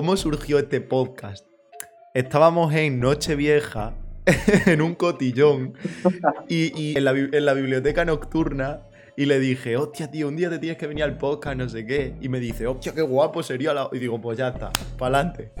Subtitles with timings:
[0.00, 1.44] ¿Cómo surgió este podcast?
[2.14, 3.92] Estábamos en Nochevieja,
[4.66, 5.74] en un cotillón,
[6.48, 8.80] y, en, la, biblioteca nocturna,
[9.14, 11.84] y le dije, hostia, tío, un día te tienes que venir al podcast, no sé
[11.84, 12.14] qué.
[12.22, 13.90] Y me dice, hostia, qué guapo sería la...
[13.92, 15.52] Y digo, pues ya está, para adelante.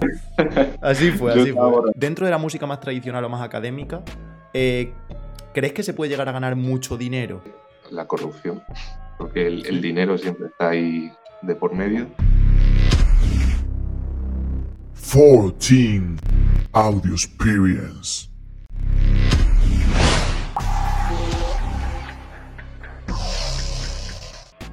[0.80, 1.92] Así fue, así fue.
[1.94, 4.00] Dentro de la música más tradicional o más académica,
[4.54, 4.94] eh,
[5.52, 7.42] ¿crees que se puede llegar a ganar mucho dinero?
[7.90, 8.62] La corrupción,
[9.18, 11.12] porque el dinero siempre está ahí
[11.42, 12.06] de por medio.
[15.12, 16.00] 14
[16.72, 18.28] Audio Experience.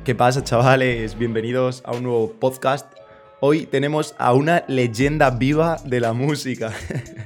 [0.05, 1.17] ¿Qué pasa, chavales?
[1.17, 2.93] Bienvenidos a un nuevo podcast.
[3.39, 6.71] Hoy tenemos a una leyenda viva de la música.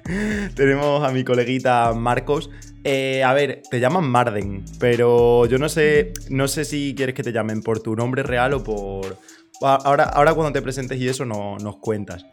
[0.55, 2.49] tenemos a mi coleguita Marcos.
[2.85, 7.23] Eh, a ver, te llaman Marden, pero yo no sé, no sé si quieres que
[7.23, 9.17] te llamen por tu nombre real o por.
[9.61, 12.25] Ahora, ahora cuando te presentes y eso no, nos cuentas.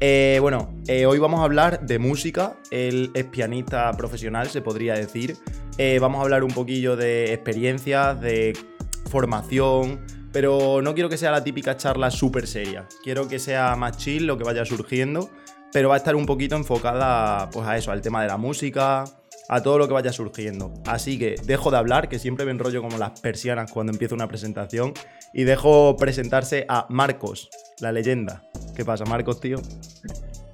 [0.00, 2.56] Eh, bueno, eh, hoy vamos a hablar de música.
[2.72, 5.36] Él es pianista profesional, se podría decir.
[5.78, 8.52] Eh, vamos a hablar un poquillo de experiencias, de
[9.08, 10.00] formación,
[10.32, 12.88] pero no quiero que sea la típica charla súper seria.
[13.04, 15.30] Quiero que sea más chill lo que vaya surgiendo,
[15.72, 19.04] pero va a estar un poquito enfocada pues, a eso, al tema de la música,
[19.48, 20.72] a todo lo que vaya surgiendo.
[20.86, 24.28] Así que dejo de hablar, que siempre me enrollo como las persianas cuando empiezo una
[24.28, 24.94] presentación,
[25.32, 28.42] y dejo presentarse a Marcos, la leyenda.
[28.76, 29.58] ¿Qué pasa, Marcos, tío?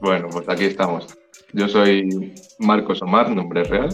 [0.00, 1.06] Bueno, pues aquí estamos.
[1.52, 3.88] Yo soy Marcos Omar, nombre real,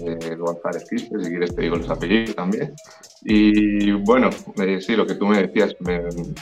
[0.00, 2.74] eh, González Quispe, si quieres te digo los apellidos también.
[3.22, 5.76] Y bueno, eh, sí, lo que tú me decías,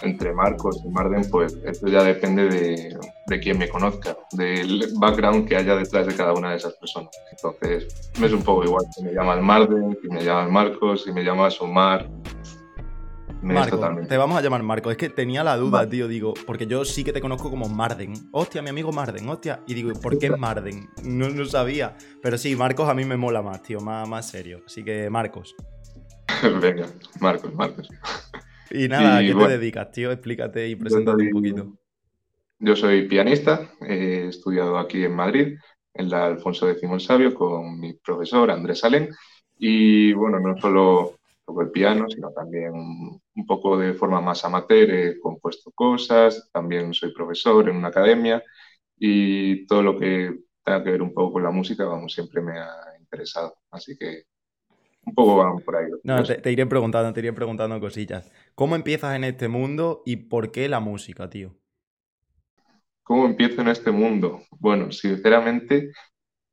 [0.03, 5.47] entre Marcos y Marden, pues esto ya depende de, de quién me conozca, del background
[5.47, 7.11] que haya detrás de cada una de esas personas.
[7.31, 11.13] Entonces, me es un poco igual si me llamas Marden, si me llamas Marcos, si
[11.13, 12.09] me llamas Omar,
[13.43, 14.91] Marco, te vamos a llamar Marco.
[14.91, 18.13] Es que tenía la duda, tío, digo, porque yo sí que te conozco como Marden.
[18.33, 19.61] Hostia, mi amigo Marden, hostia.
[19.67, 20.89] Y digo, ¿por qué Marden?
[21.05, 21.97] No, no sabía.
[22.23, 24.63] Pero sí, Marcos a mí me mola más, tío, más, más serio.
[24.67, 25.55] Así que Marcos.
[26.61, 26.87] Venga,
[27.21, 27.89] Marcos, Marcos.
[28.71, 30.13] Y nada, ¿a qué te dedicas, tío?
[30.13, 31.73] Explícate y preséntate un poquito.
[32.59, 35.57] Yo soy pianista, he estudiado aquí en Madrid,
[35.95, 39.09] en la Alfonso X Sabio, con mi profesor Andrés Alén.
[39.59, 41.20] Y bueno, no solo
[41.63, 47.13] el piano, sino también un poco de forma más amateur, he compuesto cosas, también soy
[47.13, 48.43] profesor en una academia
[48.97, 52.59] y todo lo que tenga que ver un poco con la música, vamos, siempre me
[52.59, 53.57] ha interesado.
[53.71, 54.25] Así que
[55.05, 55.87] un poco vamos por ahí.
[56.05, 58.31] No, te, iré preguntando, te iré preguntando cosillas.
[58.55, 61.57] ¿Cómo empiezas en este mundo y por qué la música, tío?
[63.03, 64.43] ¿Cómo empiezo en este mundo?
[64.59, 65.91] Bueno, sinceramente,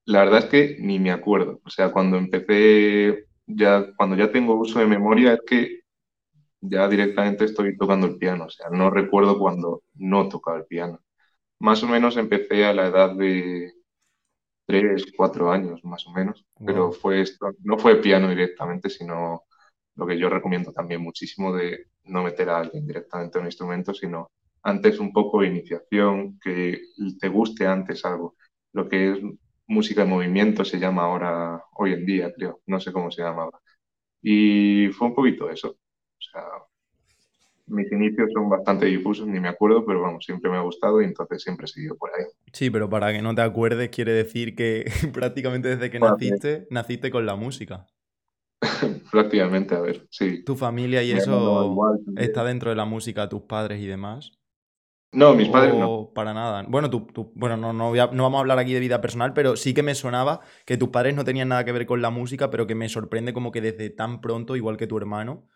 [0.06, 1.60] la verdad es que ni me acuerdo.
[1.64, 5.82] O sea, cuando empecé ya cuando ya tengo uso de memoria es que
[6.62, 11.00] ya directamente estoy tocando el piano, o sea, no recuerdo cuando no tocaba el piano.
[11.60, 13.74] Más o menos empecé a la edad de
[14.68, 19.44] 3, 4 años, más o menos, pero fue esto, no fue piano directamente, sino
[19.96, 23.94] lo que yo recomiendo también muchísimo de no meter a alguien directamente en un instrumento,
[23.94, 24.30] sino
[24.64, 26.82] antes un poco de iniciación, que
[27.20, 28.36] te guste antes algo.
[28.74, 29.20] Lo que es
[29.68, 33.60] música de movimiento se llama ahora, hoy en día, creo, no sé cómo se llamaba.
[34.22, 35.70] Y fue un poquito eso.
[35.70, 36.44] O sea,
[37.68, 41.06] mis inicios son bastante difusos, ni me acuerdo, pero vamos, siempre me ha gustado y
[41.06, 42.26] entonces siempre he seguido por ahí.
[42.54, 47.12] Sí, pero para que no te acuerdes, quiere decir que prácticamente desde que naciste, naciste
[47.12, 47.86] con la música.
[49.12, 50.44] prácticamente, a ver, sí.
[50.44, 51.76] ¿Tu familia y eso
[52.16, 54.32] está dentro de la música, tus padres y demás?
[55.18, 56.12] No, mis padres no.
[56.14, 56.64] Para nada.
[56.68, 59.74] Bueno, tú, bueno no, no, no, vamos a hablar aquí de vida personal, pero sí
[59.74, 62.68] que me sonaba que tus padres no tenían nada que ver con la música, pero
[62.68, 65.48] que me sorprende como que desde tan pronto, igual que tu hermano,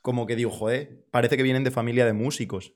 [0.00, 2.72] como que digo, joder, parece que vienen de familia de músicos.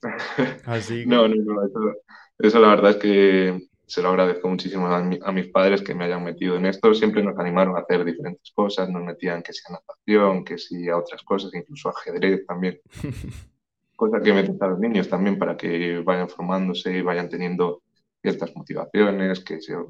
[0.64, 1.92] Así no, no, no,
[2.38, 6.04] eso, la verdad es que se lo agradezco muchísimo a, a, mis padres que me
[6.04, 6.94] hayan metido en esto.
[6.94, 10.96] Siempre nos animaron a hacer diferentes cosas, nos metían que sea natación, que sí a
[10.96, 12.80] otras cosas, incluso ajedrez también.
[13.98, 17.82] cosa que meten a los niños también para que vayan formándose vayan teniendo
[18.22, 19.80] ciertas motivaciones, que sea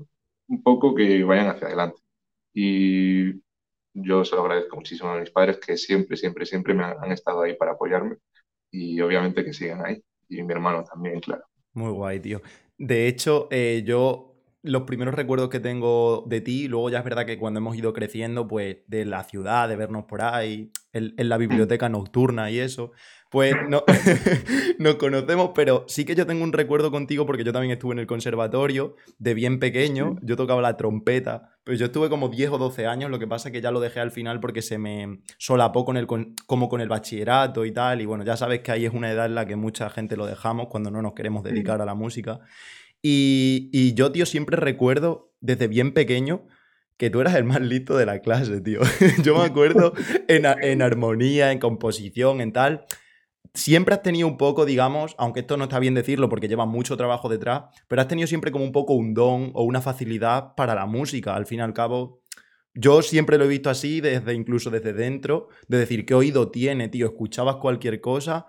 [0.48, 2.00] un poco que vayan hacia adelante.
[2.54, 3.34] Y
[3.92, 7.42] yo se lo agradezco muchísimo a mis padres que siempre, siempre, siempre me han, estado
[7.42, 8.16] ahí para apoyarme
[8.70, 10.02] y obviamente que sigan ahí.
[10.26, 11.44] Y mi hermano también, claro.
[11.74, 12.40] Muy guay, tío.
[12.78, 14.27] De hecho, eh, yo
[14.62, 16.68] los primeros recuerdos que tengo de ti.
[16.68, 20.04] Luego ya es verdad que cuando hemos ido creciendo, pues de la ciudad, de vernos
[20.04, 21.40] por ahí, en, la mm.
[21.40, 22.92] biblioteca nocturna y eso,
[23.30, 23.84] pues no,
[24.78, 28.00] nos conocemos, pero sí que yo tengo un recuerdo contigo porque yo también estuve en
[28.00, 32.58] el conservatorio de bien pequeño, yo tocaba la trompeta, pero yo estuve como 10 o
[32.58, 35.84] 12 años, lo que pasa que ya lo dejé al final porque se me solapó
[35.84, 38.94] con el, como con el bachillerato y tal, y bueno, ya sabes que ahí es
[38.94, 41.84] una edad en la que mucha gente lo dejamos cuando no nos queremos dedicar a
[41.84, 42.40] la música.
[43.02, 46.46] Y, y yo, tío, siempre recuerdo desde bien pequeño
[46.96, 48.80] que tú eras el más listo de la clase, tío.
[49.22, 49.92] yo me acuerdo
[50.28, 52.86] en, en armonía, en composición, en tal
[53.54, 56.96] siempre has tenido un poco, digamos, aunque esto no está bien decirlo porque lleva mucho
[56.96, 60.74] trabajo detrás, pero has tenido siempre como un poco un don o una facilidad para
[60.74, 61.34] la música.
[61.34, 62.22] Al fin y al cabo,
[62.74, 66.88] yo siempre lo he visto así, desde incluso desde dentro, de decir, ¿qué oído tiene,
[66.88, 67.06] tío?
[67.06, 68.46] Escuchabas cualquier cosa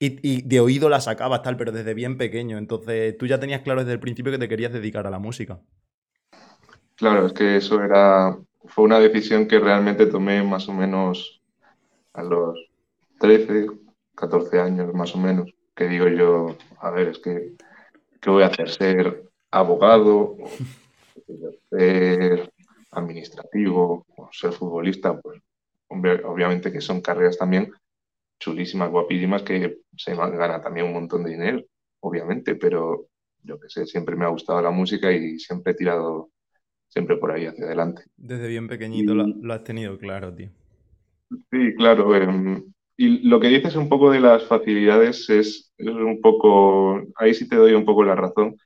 [0.00, 2.58] y, de oído la sacabas tal, pero desde bien pequeño.
[2.58, 5.60] Entonces, tú ya tenías claro desde el principio que te querías dedicar a la música.
[6.94, 11.40] Claro, es que eso era, fue una decisión que realmente tomé más o menos
[12.12, 12.58] a los
[13.18, 13.66] 13,
[14.14, 17.54] 14 años más o menos, que digo yo, a ver, es que,
[18.20, 18.70] ¿qué voy a hacer?
[18.70, 20.36] ¿Ser abogado?
[21.70, 22.52] ¿Ser
[22.92, 24.06] administrativo?
[24.16, 25.20] ¿O ¿Ser futbolista?
[25.20, 25.40] Pues
[25.88, 27.72] obviamente que son carreras también
[28.38, 31.62] chulísimas, guapísimas, que se gana también un montón de dinero,
[32.00, 33.08] obviamente, pero
[33.42, 36.30] yo que sé, siempre me ha gustado la música y siempre he tirado
[36.88, 38.02] siempre por ahí hacia adelante.
[38.16, 40.50] Desde bien pequeñito lo, has tenido claro, tío.
[41.50, 42.14] Sí, claro.
[42.16, 42.62] Eh,
[42.96, 47.56] y lo que dices un poco de las facilidades es, un poco, ahí sí te
[47.56, 48.56] doy un poco la razón.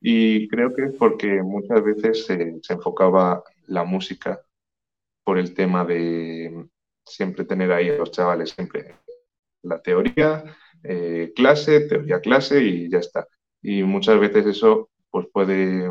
[0.00, 4.40] Y creo que es porque muchas veces se, enfocaba la música
[5.24, 6.66] por el tema de
[7.04, 8.96] siempre tener ahí a los chavales, siempre
[9.66, 10.44] la teoría,
[10.82, 13.26] eh, clase, teoría, clase y ya está.
[13.62, 15.90] Y muchas veces eso pues puede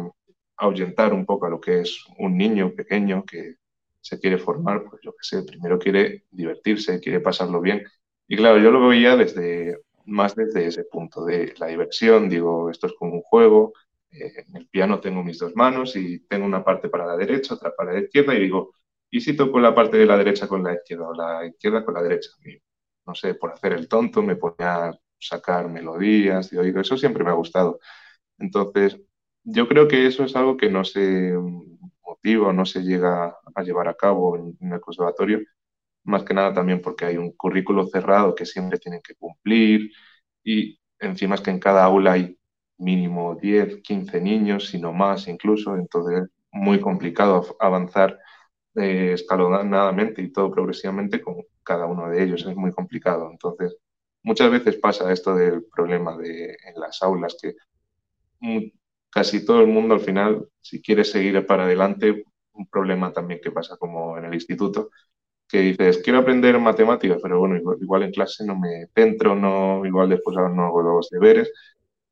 [0.57, 3.56] ahuyentar un poco a lo que es un niño pequeño que
[4.01, 7.83] se quiere formar, pues yo qué sé, primero quiere divertirse, quiere pasarlo bien.
[8.27, 12.88] Y claro, yo lo veía desde, más desde ese punto de la diversión, digo, esto
[12.88, 13.74] es como un juego,
[14.12, 17.56] eh, en el piano tengo mis dos manos y tengo una parte para la derecha,
[17.56, 18.74] otra para la izquierda y digo,
[19.10, 21.95] ¿y si toco la parte de la derecha con la izquierda o la izquierda con
[21.95, 22.30] la derecha?
[23.05, 27.23] No sé, por hacer el tonto me ponía a sacar melodías, y digo, eso siempre
[27.23, 27.79] me ha gustado.
[28.39, 28.99] Entonces,
[29.43, 31.33] yo creo que eso es algo que no se
[32.05, 35.41] motiva, no se llega a llevar a cabo en, el conservatorio,
[36.03, 39.91] más que nada también porque hay un currículo cerrado que siempre tienen que cumplir
[40.43, 42.37] y encima es que en cada aula hay
[42.77, 48.19] mínimo 10, 15 niños, sino más incluso, entonces es muy complicado avanzar
[48.75, 51.35] eh, escalonadamente y todo progresivamente con
[51.65, 53.29] cada uno de ellos, es muy complicado.
[53.31, 53.77] Entonces,
[54.23, 57.56] muchas veces pasa esto del problema de, en las aulas que
[59.09, 62.23] casi todo el mundo al final, si quiere seguir para adelante,
[62.53, 64.89] un problema también que pasa como en el instituto,
[65.47, 70.09] que dices, quiero aprender matemáticas, pero bueno, igual, en clase no me centro, no, igual
[70.09, 71.51] después no hago los deberes.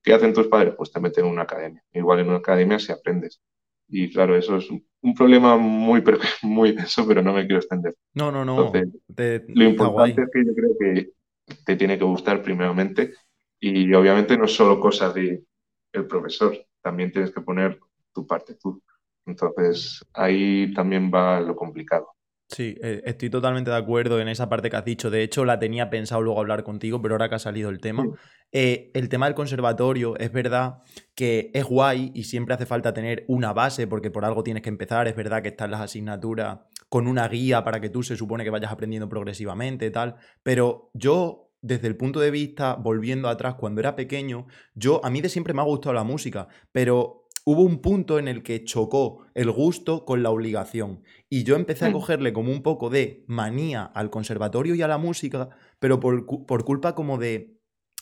[0.03, 0.75] ¿Qué hacen tus padres?
[0.77, 1.83] Pues te meten en una academia.
[1.93, 3.41] Igual en una academia si aprendes.
[3.95, 6.03] Y claro, eso es un problema muy,
[6.41, 7.93] muy denso, pero no me quiero extender.
[8.15, 8.71] No, no, no.
[8.73, 11.11] lo importante es que yo creo que
[11.63, 13.13] te tiene que gustar primeramente
[13.59, 15.43] y obviamente no es solo cosa de
[15.91, 17.79] el profesor, también tienes que poner
[18.11, 18.81] tu parte tú.
[19.27, 22.07] Entonces, ahí también va lo complicado.
[22.49, 25.09] Sí, eh, estoy totalmente de acuerdo en esa parte que has dicho.
[25.09, 28.05] De hecho, la tenía pensado luego hablar contigo, pero ahora que ha salido el tema.
[28.51, 30.83] Eh, el tema del conservatorio, es verdad
[31.15, 34.69] que es guay y siempre hace falta tener una base, porque por algo tienes que
[34.69, 35.07] empezar.
[35.07, 36.59] Es verdad que están las asignaturas
[36.89, 40.15] con una guía para que tú se supone que vayas aprendiendo progresivamente y tal.
[40.43, 45.21] Pero yo desde el punto de vista, volviendo atrás, cuando era pequeño, yo, a mí
[45.21, 49.25] de siempre me ha gustado la música, pero hubo un punto en el que chocó
[49.33, 51.03] el gusto con la obligación.
[51.33, 51.93] Y yo empecé a mm.
[51.93, 55.49] cogerle como un poco de manía al conservatorio y a la música,
[55.79, 57.59] pero por, por culpa como de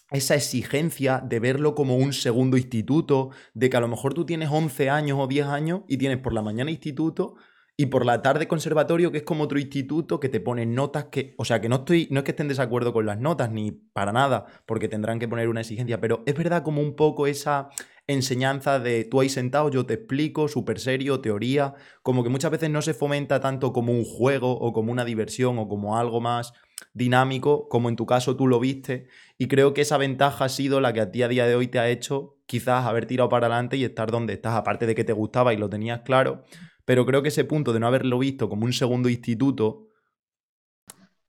[0.09, 4.49] esa exigencia de verlo como un segundo instituto, de que a lo mejor tú tienes
[4.51, 7.35] 11 años o 10 años y tienes por la mañana instituto
[7.77, 11.33] y por la tarde conservatorio, que es como otro instituto que te pone notas que,
[11.37, 13.71] o sea, que no estoy, no es que estén en desacuerdo con las notas, ni
[13.71, 17.69] para nada, porque tendrán que poner una exigencia, pero es verdad como un poco esa
[18.07, 22.69] enseñanza de tú ahí sentado, yo te explico, súper serio, teoría, como que muchas veces
[22.69, 26.53] no se fomenta tanto como un juego o como una diversión o como algo más
[26.93, 30.81] dinámico, como en tu caso tú lo viste, y creo que esa ventaja ha sido
[30.81, 33.47] la que a ti a día de hoy te ha hecho quizás haber tirado para
[33.47, 36.43] adelante y estar donde estás, aparte de que te gustaba y lo tenías claro,
[36.85, 39.87] pero creo que ese punto de no haberlo visto como un segundo instituto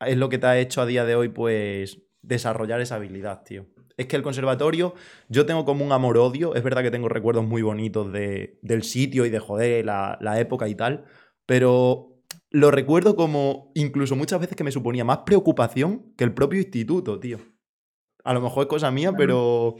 [0.01, 3.67] es lo que te ha hecho a día de hoy, pues, desarrollar esa habilidad, tío.
[3.97, 4.95] Es que el conservatorio,
[5.29, 6.55] yo tengo como un amor-odio.
[6.55, 10.41] Es verdad que tengo recuerdos muy bonitos de, del sitio y de joder, la, la
[10.41, 11.05] época y tal.
[11.47, 12.13] Pero
[12.51, 17.19] lo recuerdo como incluso muchas veces que me suponía más preocupación que el propio instituto,
[17.19, 17.39] tío.
[18.25, 19.77] A lo mejor es cosa mía, pero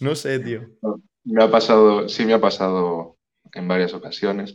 [0.00, 0.62] no sé, tío.
[1.24, 3.16] Me ha pasado, sí me ha pasado
[3.52, 4.54] en varias ocasiones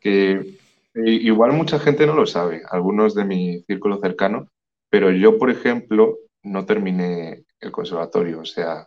[0.00, 0.58] que
[0.94, 4.48] igual mucha gente no lo sabe, algunos de mi círculo cercano,
[4.90, 8.86] pero yo, por ejemplo, no terminé el conservatorio, o sea,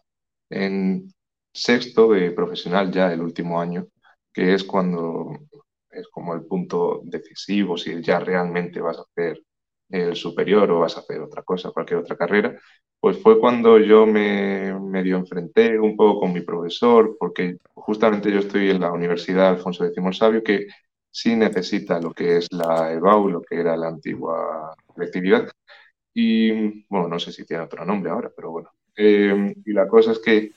[0.50, 1.14] en
[1.54, 3.88] sexto de profesional ya el último año,
[4.34, 5.38] que es cuando
[5.90, 9.44] es como el punto decisivo, si ya realmente vas a hacer
[9.90, 12.58] el superior o vas a hacer otra cosa, cualquier otra carrera,
[13.00, 18.40] pues fue cuando yo me medio enfrenté un poco con mi profesor, porque justamente yo
[18.40, 20.68] estoy en la Universidad Alfonso X Sabio, que
[21.10, 25.50] sí necesita lo que es la EBAU, lo que era la antigua colectividad,
[26.14, 28.72] y bueno, no sé si tiene otro nombre ahora, pero bueno.
[28.96, 30.52] Eh, y la cosa es que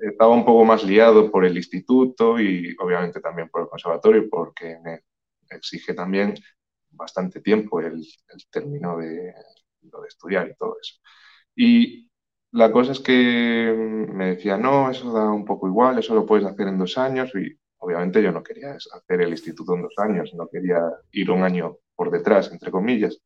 [0.00, 4.78] estaba un poco más liado por el instituto y obviamente también por el conservatorio, porque
[4.82, 5.00] me
[5.50, 6.34] exige también
[6.90, 9.32] bastante tiempo el, el término de,
[9.80, 10.94] de estudiar y todo eso.
[11.56, 12.10] Y
[12.52, 13.74] la cosa es que
[14.12, 17.32] me decía, no, eso da un poco igual, eso lo puedes hacer en dos años.
[17.34, 20.80] Y obviamente yo no quería hacer el instituto en dos años, no quería
[21.12, 23.20] ir un año por detrás, entre comillas.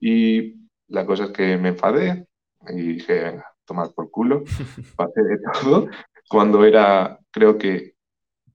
[0.00, 0.54] Y
[0.88, 2.26] la cosa es que me enfadé
[2.68, 4.44] y dije, venga, tomad por culo,
[4.96, 5.88] pasé de todo.
[6.28, 7.94] Cuando era, creo que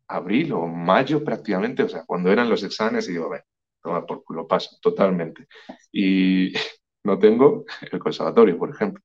[0.08, 3.46] abril o mayo prácticamente, o sea, cuando eran los exámenes, y digo, venga,
[3.82, 5.48] tomad por culo, paso totalmente.
[5.92, 6.54] Y
[7.04, 9.04] no tengo el conservatorio, por ejemplo,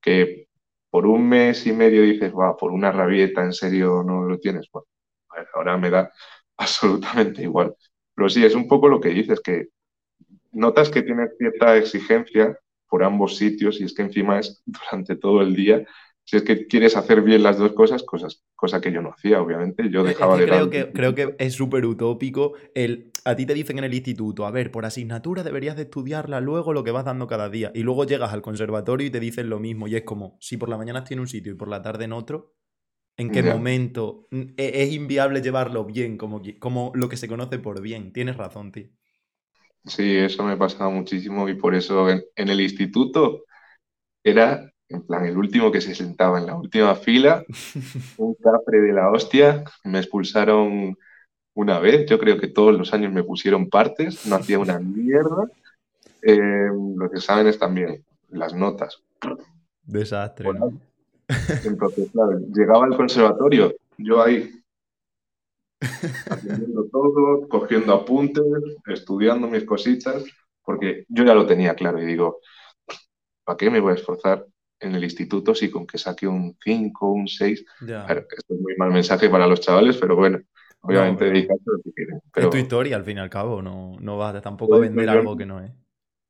[0.00, 0.48] que
[0.90, 4.68] por un mes y medio dices, va, por una rabieta, en serio no lo tienes.
[4.72, 4.86] Bueno,
[5.54, 6.10] ahora me da
[6.56, 7.74] absolutamente igual.
[8.14, 9.68] Pero sí, es un poco lo que dices, que
[10.52, 15.42] notas que tienes cierta exigencia por ambos sitios y es que encima es durante todo
[15.42, 15.86] el día.
[16.24, 19.40] Si es que quieres hacer bien las dos cosas, cosas cosa que yo no hacía,
[19.42, 19.90] obviamente.
[19.90, 23.10] Yo dejaba es que de creo que Creo que es súper utópico el...
[23.24, 26.72] A ti te dicen en el instituto, a ver, por asignatura deberías de estudiarla luego
[26.72, 27.72] lo que vas dando cada día.
[27.74, 29.86] Y luego llegas al conservatorio y te dicen lo mismo.
[29.88, 32.12] Y es como, si por la mañana tiene un sitio y por la tarde en
[32.12, 32.54] otro,
[33.16, 34.28] ¿en qué momento?
[34.32, 38.12] Mm, e- Es inviable llevarlo bien, como, como lo que se conoce por bien.
[38.12, 38.88] Tienes razón, tío.
[39.88, 43.44] Sí, eso me pasaba muchísimo y por eso en, en el instituto
[44.22, 47.44] era, en plan, el último que se sentaba en la última fila,
[48.18, 49.64] un cafre de la hostia.
[49.84, 50.96] Me expulsaron
[51.54, 55.44] una vez, yo creo que todos los años me pusieron partes, no hacía una mierda.
[56.22, 59.02] Eh, los exámenes también, las notas.
[59.84, 60.72] Desastre, ¿no?
[61.64, 64.57] Entonces, claro, llegaba al conservatorio, yo ahí
[66.30, 68.44] aprendiendo todo, cogiendo apuntes,
[68.86, 70.24] estudiando mis cositas,
[70.64, 72.40] porque yo ya lo tenía claro y digo,
[73.44, 74.46] ¿para qué me voy a esforzar
[74.80, 77.64] en el instituto si con que saque un 5, un 6?
[77.86, 78.04] Ya.
[78.04, 80.40] A ver, esto es muy mal mensaje para los chavales, pero bueno,
[80.80, 82.16] obviamente pero- dedicarse a lo que quieren.
[82.16, 83.62] Es Pero tu historia, al fin y al cabo.
[83.62, 85.70] No, no vas tampoco a Pues, vender algo que no es.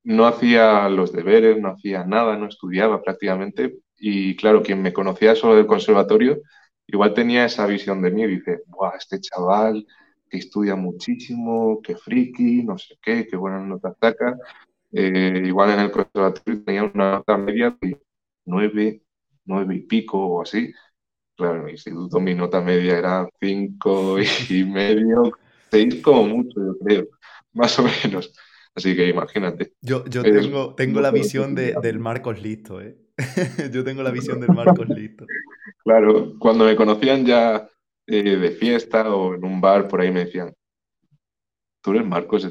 [0.04, 3.78] no hacía los deberes, no hacía nada, no estudiaba prácticamente.
[4.00, 6.40] Y claro, quien me conocía solo del conservatorio,
[6.88, 9.86] igual tenía esa visión de mí y dice, Buah, este chaval
[10.30, 14.38] que estudia muchísimo, que friki, no sé qué, qué buenas notas saca.
[14.92, 18.00] Eh, igual en el conservatorio tenía una nota media de
[18.46, 19.02] nueve,
[19.44, 20.72] nueve y pico o así.
[21.36, 25.32] Claro, en el instituto mi nota media era cinco y medio,
[25.70, 27.08] seis como mucho, yo creo,
[27.52, 28.32] más o menos.
[28.74, 29.72] Así que imagínate.
[29.80, 32.96] Yo, yo tengo, tengo la visión de- del Marcos listo, ¿eh?
[33.72, 35.26] Yo tengo la visión del Marcos listo.
[35.84, 37.68] Claro, cuando me conocían ya
[38.06, 40.54] eh, de fiesta o en un bar, por ahí me decían,
[41.82, 42.48] tú eres Marcos.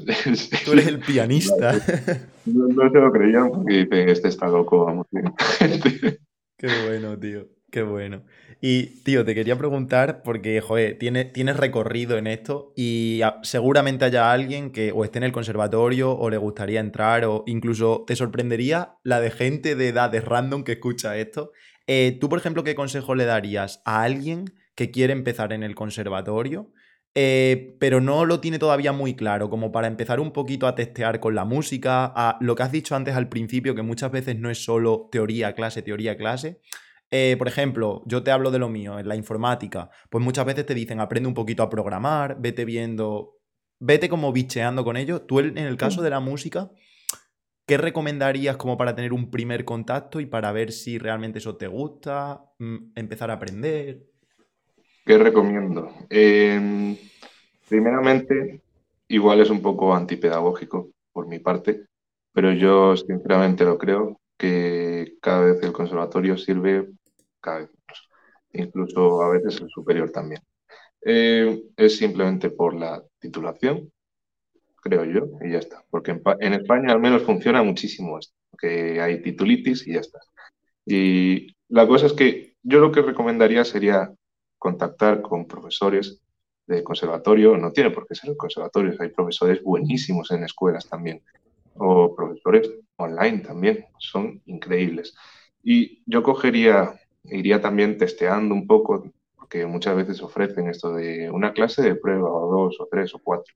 [0.66, 1.74] Tú eres el pianista.
[2.48, 5.06] No, no se lo creían porque dicen, este está loco, vamos.
[6.58, 7.46] Qué bueno, tío.
[7.70, 8.24] Qué bueno.
[8.60, 14.32] Y, tío, te quería preguntar, porque, joder, tienes, recorrido en esto y a- seguramente haya
[14.32, 18.96] alguien que o esté en el conservatorio o le gustaría entrar o incluso te sorprendería
[19.04, 21.52] la de gente de edades random que escucha esto.
[21.86, 24.46] Eh, Tú, por ejemplo, ¿qué consejo le darías a alguien
[24.76, 26.72] que quiere empezar en el conservatorio,
[27.16, 31.20] eh, pero no lo tiene todavía muy claro, como para empezar un poquito a testear
[31.20, 34.50] con la música, a lo que has dicho antes al principio, que muchas veces no
[34.52, 36.60] es solo teoría, clase, teoría, clase?
[37.10, 40.66] Eh, por ejemplo, yo te hablo de lo mío, en la informática, pues muchas veces
[40.66, 43.38] te dicen aprende un poquito a programar, vete viendo,
[43.80, 45.22] vete como bicheando con ello.
[45.22, 46.70] Tú en el caso de la música,
[47.66, 51.68] ¿qué recomendarías como para tener un primer contacto y para ver si realmente eso te
[51.68, 54.04] gusta, mm, empezar a aprender?
[55.06, 55.90] ¿Qué recomiendo?
[56.10, 56.98] Eh,
[57.70, 58.62] primeramente,
[59.08, 61.86] igual es un poco antipedagógico por mi parte,
[62.34, 66.90] pero yo sinceramente lo creo que cada vez el conservatorio sirve
[67.42, 68.10] cada vez menos.
[68.54, 70.42] Incluso a veces el superior también.
[71.02, 73.92] Eh, es simplemente por la titulación,
[74.82, 75.84] creo yo, y ya está.
[75.90, 80.20] Porque en, España al menos funciona muchísimo esto, que hay titulitis y ya está.
[80.86, 84.14] Y la cosa es que yo lo que recomendaría sería
[84.58, 86.22] contactar con profesores
[86.66, 91.22] de conservatorio, no tiene por qué ser conservatorios, hay profesores buenísimos en escuelas también,
[91.76, 95.16] o profesores online también, son increíbles.
[95.64, 101.54] Y yo cogería, iría también testeando un poco, porque muchas veces ofrecen esto de una
[101.54, 103.54] clase de prueba, o dos, o tres, o cuatro.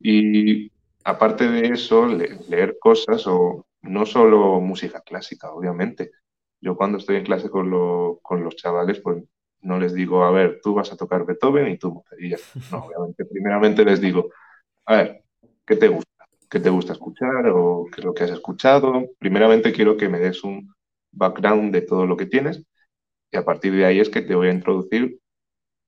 [0.00, 0.70] Y
[1.04, 6.12] aparte de eso, leer cosas, o no solo música clásica, obviamente.
[6.60, 7.70] Yo cuando estoy en clase con,
[8.22, 9.22] con los chavales, pues
[9.60, 12.04] no les digo, a ver, tú vas a tocar Beethoven y tú
[12.70, 14.30] No, obviamente, primeramente les digo,
[14.86, 15.24] a ver,
[15.66, 16.13] ¿qué te gusta?
[16.54, 19.06] ¿Qué te gusta escuchar o qué es lo que has escuchado?
[19.18, 20.72] Primeramente quiero que me des un
[21.10, 22.62] background de todo lo que tienes
[23.32, 25.18] y a partir de ahí es que te voy a introducir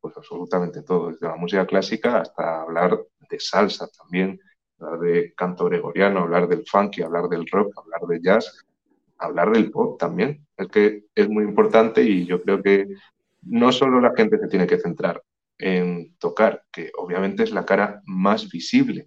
[0.00, 2.98] pues absolutamente todo, desde la música clásica hasta hablar
[3.30, 4.40] de salsa también,
[4.80, 8.66] hablar de canto gregoriano, hablar del funky, hablar del rock, hablar de jazz,
[9.18, 10.48] hablar del pop también.
[10.56, 12.88] Es que es muy importante y yo creo que
[13.42, 15.22] no solo la gente se tiene que centrar
[15.58, 19.06] en tocar, que obviamente es la cara más visible,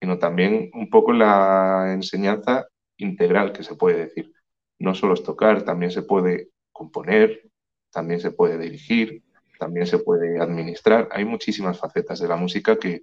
[0.00, 4.32] sino también un poco la enseñanza integral que se puede decir.
[4.78, 7.42] No solo es tocar, también se puede componer,
[7.90, 9.22] también se puede dirigir,
[9.58, 11.08] también se puede administrar.
[11.12, 13.02] Hay muchísimas facetas de la música que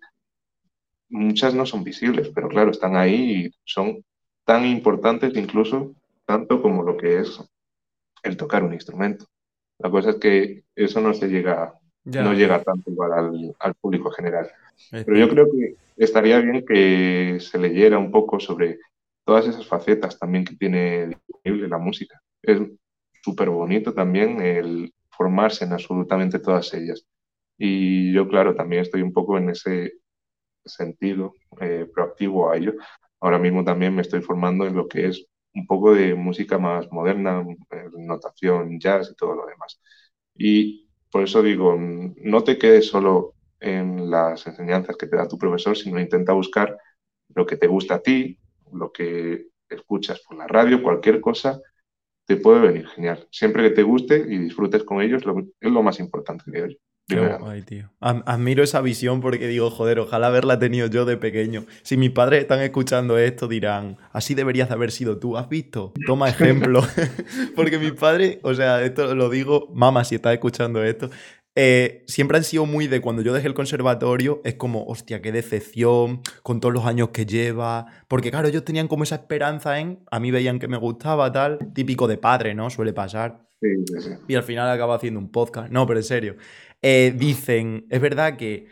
[1.10, 4.04] muchas no son visibles, pero claro, están ahí y son
[4.46, 5.96] tan importantes incluso
[6.26, 7.40] tanto como lo que es
[8.24, 9.26] el tocar un instrumento.
[9.80, 11.74] La cosa es que eso no se llega,
[12.06, 14.50] no llega tanto igual al, público general.
[14.92, 18.80] Pero yo creo que estaría bien que se leyera un poco sobre
[19.26, 22.22] todas esas facetas también que tiene disponible la música.
[22.42, 22.60] Es
[23.24, 27.06] súper bonito también el formarse en absolutamente todas ellas.
[27.58, 29.94] Y yo, claro, también estoy un poco en ese
[30.66, 32.74] sentido eh, proactivo a ello.
[33.20, 36.92] Ahora mismo también me estoy formando en lo que es un poco de música más
[36.92, 39.80] moderna, eh, notación, jazz y todo lo demás.
[40.36, 45.38] Y por eso digo, no te quedes solo en las enseñanzas que te da tu
[45.38, 46.78] profesor, sino intenta buscar
[47.34, 48.38] lo que te gusta a ti,
[48.72, 51.62] lo que escuchas por la radio, cualquier cosa,
[52.26, 53.28] te puede venir genial.
[53.32, 55.24] Siempre que te guste y disfrutes con ellos,
[55.60, 56.78] es lo más importante, creo yo.
[57.06, 57.92] Tío.
[58.00, 61.66] Admiro esa visión porque digo, joder, ojalá haberla tenido yo de pequeño.
[61.82, 65.94] Si mis padres están escuchando esto, dirán, así deberías haber sido tú, ¿has visto?
[66.08, 66.82] Toma ejemplo.
[67.56, 71.10] porque mis padres, o sea, esto lo digo, mamá, si estás escuchando esto,
[71.56, 75.32] eh, siempre han sido muy de cuando yo dejé el conservatorio, es como, hostia, qué
[75.32, 77.86] decepción, con todos los años que lleva.
[78.08, 81.60] Porque claro, ellos tenían como esa esperanza en, a mí veían que me gustaba, tal,
[81.74, 82.70] típico de padre, ¿no?
[82.70, 83.48] Suele pasar.
[84.28, 85.72] Y al final acaba haciendo un podcast.
[85.72, 86.36] No, pero en serio.
[86.82, 88.68] Eh, dicen, es verdad que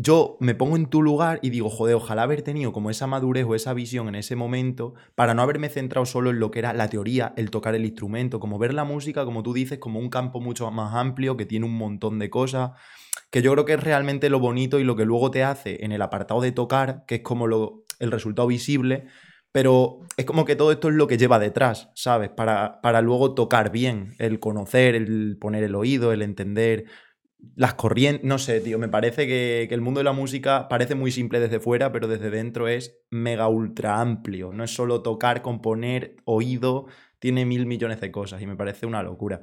[0.00, 3.44] yo me pongo en tu lugar y digo, joder, ojalá haber tenido como esa madurez
[3.48, 6.72] o esa visión en ese momento para no haberme centrado solo en lo que era
[6.72, 10.08] la teoría, el tocar el instrumento, como ver la música, como tú dices, como un
[10.08, 12.70] campo mucho más amplio que tiene un montón de cosas,
[13.30, 15.90] que yo creo que es realmente lo bonito y lo que luego te hace en
[15.90, 19.06] el apartado de tocar, que es como lo, el resultado visible,
[19.50, 22.28] pero es como que todo esto es lo que lleva detrás, ¿sabes?
[22.28, 26.84] Para, para luego tocar bien, el conocer, el poner el oído, el entender
[27.54, 31.10] las corrientes, no sé, tío, me parece que, el mundo de la música parece muy
[31.10, 34.52] simple desde fuera, pero desde dentro es mega ultra amplio.
[34.52, 36.86] No es solo tocar, componer, oído,
[37.18, 39.40] tiene mil millones de cosas y me parece una locura.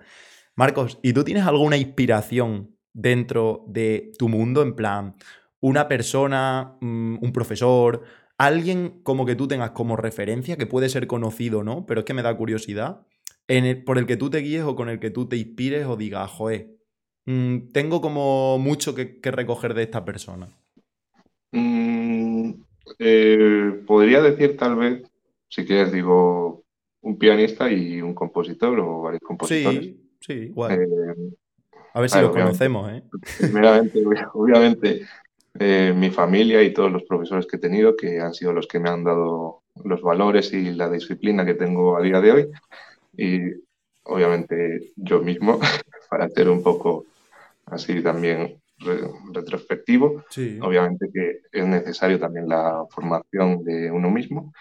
[0.55, 4.61] Marcos, ¿y tú tienes alguna inspiración dentro de tu mundo?
[4.61, 5.15] En plan,
[5.59, 8.03] una persona, mm, un profesor,
[8.37, 11.85] alguien como que tú tengas como referencia, que puede ser conocido, ¿no?
[11.85, 13.05] Pero es que me da curiosidad,
[13.47, 15.95] en por el que tú te guíes o con el que tú te inspires o
[15.97, 16.75] digas, joder,
[17.25, 20.47] Mm, tengo como mucho que, recoger de esta persona.
[21.51, 22.51] Mm,
[22.99, 25.03] eh, podría decir tal vez,
[25.47, 26.63] si quieres digo,
[27.01, 29.81] un pianista y un compositor o varios compositores.
[29.81, 30.81] Sí, sí, igual.
[30.81, 30.87] Eh,
[31.93, 33.03] a ver si los conocemos, ¿eh?
[34.33, 35.05] obviamente,
[35.57, 38.79] eh, mi familia y todos los profesores que he tenido, que han sido los que
[38.79, 42.47] me han dado los valores y la disciplina que tengo a día de hoy.
[43.15, 43.39] Y
[44.03, 45.59] obviamente yo mismo,
[46.09, 47.05] para hacer un poco
[47.65, 48.61] así también
[49.33, 50.23] retrospectivo.
[50.61, 54.53] Obviamente que es necesario también la formación de uno mismo,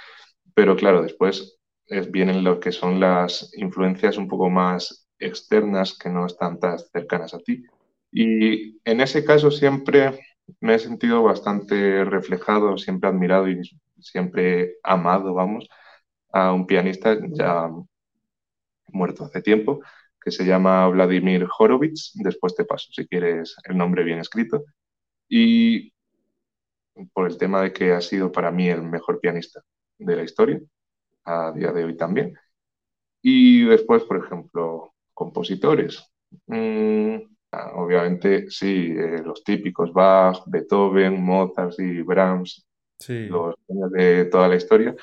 [0.54, 6.10] pero claro, después es, vienen lo que son las influencias un poco más externas que
[6.10, 7.64] no están tan cercanas a ti.
[8.12, 10.20] Y en ese caso siempre
[10.60, 13.60] me he sentido bastante reflejado, siempre admirado y
[14.00, 15.68] siempre amado, vamos,
[16.32, 17.70] a un pianista ya
[18.88, 19.80] muerto hace tiempo,
[20.24, 22.12] que se llama Vladimir Horowitz.
[22.14, 24.64] Después te paso, si quieres, el nombre bien escrito.
[25.28, 25.92] Y
[27.12, 29.62] por el tema de que ha sido para mí el mejor pianista
[29.98, 30.60] de la historia,
[31.24, 32.34] a día de hoy también.
[33.22, 36.10] Y después, por ejemplo, compositores.
[36.46, 37.16] Mm,
[37.74, 42.66] obviamente, sí, eh, los típicos Bach, Beethoven, Mozart y Brahms,
[43.08, 44.94] los de toda la historia.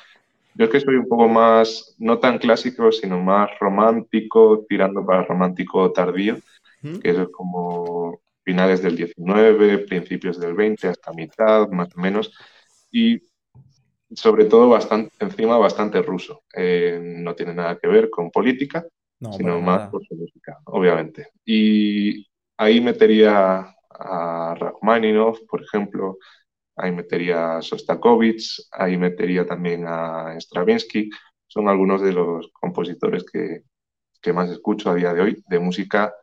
[0.54, 5.24] Yo es que soy un poco más, no tan clásico, sino más romántico, tirando para
[5.24, 6.36] romántico tardío,
[6.82, 12.34] que eso es como finales del 19, principios del 20, hasta mitad, más o menos.
[12.90, 13.22] Y
[14.14, 16.42] sobre todo bastante, encima bastante ruso.
[16.54, 18.84] Eh, no tiene nada que ver con política,
[19.36, 21.28] sino más por su música, obviamente.
[21.44, 26.18] Y ahí metería a Rachmaninoff, por ejemplo,
[26.76, 31.10] ahí metería a Sostakovich, ahí metería también a Stravinsky.
[31.46, 33.62] Son algunos de los compositores que,
[34.20, 36.14] que más escucho a día de hoy de música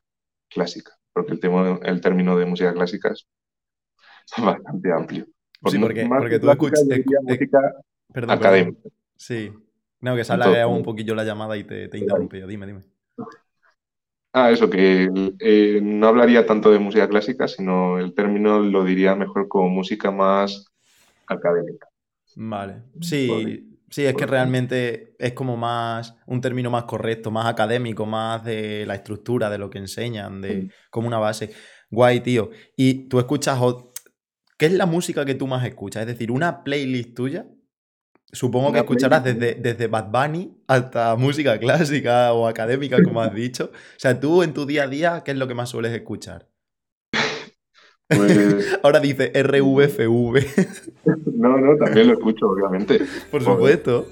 [0.50, 3.28] clásica, porque el, tema, el término de música clásica es
[4.38, 5.26] bastante amplio.
[5.68, 6.84] sí, porque, porque tú escuchas
[7.24, 7.60] música
[8.28, 8.90] académica.
[9.16, 9.52] Sí.
[10.02, 11.98] No, que sale un poquillo la llamada y te, te.
[12.48, 12.84] Dime, dime.
[14.32, 19.16] Ah, eso, que eh, no hablaría tanto de música clásica, sino el término lo diría
[19.16, 20.66] mejor como música más
[21.26, 21.88] académica.
[22.36, 22.84] Vale.
[23.02, 28.44] Sí, sí, es que realmente es como más, un término más correcto, más académico, más
[28.44, 31.52] de la estructura, de lo que enseñan, de como una base.
[31.90, 32.52] Guay, tío.
[32.76, 33.60] Y tú escuchas,
[34.60, 36.02] ¿qué es la música que tú más escuchas?
[36.02, 37.48] Es decir, una playlist tuya
[38.32, 43.72] Supongo que escucharás desde, desde Bad Bunny hasta música clásica o académica, como has dicho.
[43.74, 46.48] O sea, tú en tu día a día, ¿qué es lo que más sueles escuchar?
[48.08, 50.46] Pues Ahora dice RVFV.
[51.40, 53.00] No, no, también lo escucho, obviamente.
[53.32, 54.06] Por supuesto.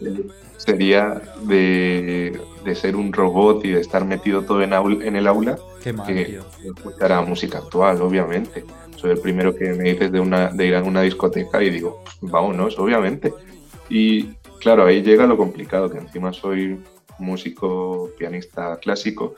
[0.56, 2.40] Sería de,
[2.74, 6.40] ser un robot y de estar metido todo en, en el aula Qué mal, que
[6.64, 8.64] escuchar música actual, obviamente.
[8.96, 12.02] Soy el primero que me dices de, una, de ir a una discoteca y digo,
[12.22, 13.34] vámonos, obviamente.
[13.90, 16.80] Y claro, ahí llega lo complicado, que encima soy
[17.20, 19.36] músico, pianista clásico.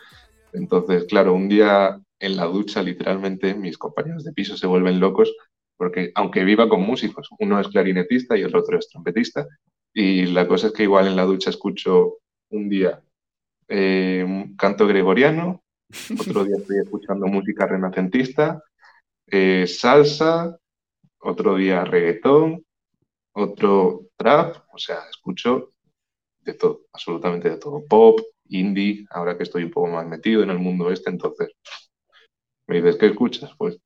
[0.53, 5.33] Entonces, claro, un día en la ducha, literalmente, mis compañeros de piso se vuelven locos
[5.79, 9.47] porque aunque viva con músicos, uno es clarinetista y el otro es trompetista,
[9.93, 12.17] y la cosa es que igual en la ducha escucho
[12.49, 13.01] un día
[13.69, 15.63] eh, un canto gregoriano,
[16.19, 18.62] otro día estoy escuchando música renacentista,
[19.27, 20.59] eh, salsa,
[21.19, 22.65] otro día reggaetón,
[23.31, 25.71] otro trap, o sea, escucho
[26.41, 27.84] de todo, absolutamente de todo.
[27.88, 31.49] Pop, indie, ahora que estoy un poco más metido en el mundo este, entonces
[32.67, 33.51] me dices, ¿qué escuchas?
[33.58, 33.79] Pues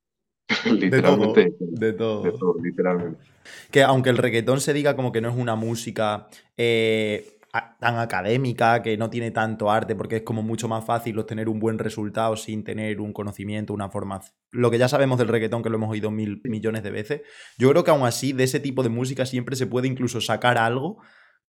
[0.66, 2.56] literalmente de todo, de todo.
[2.62, 3.24] literalmente.
[3.72, 7.38] Que aunque el reggaetón se diga como que no es una música eh,
[7.80, 11.60] tan académica, que no tiene tanto arte, porque es como mucho más fácil obtener un
[11.60, 14.36] buen resultado sin tener un conocimiento, una formación.
[14.52, 17.22] Lo que ya sabemos del reggaetón, que lo hemos oído mil millones de veces.
[17.60, 20.58] Yo creo que aún así, de ese tipo de música siempre se puede incluso sacar
[20.58, 20.98] algo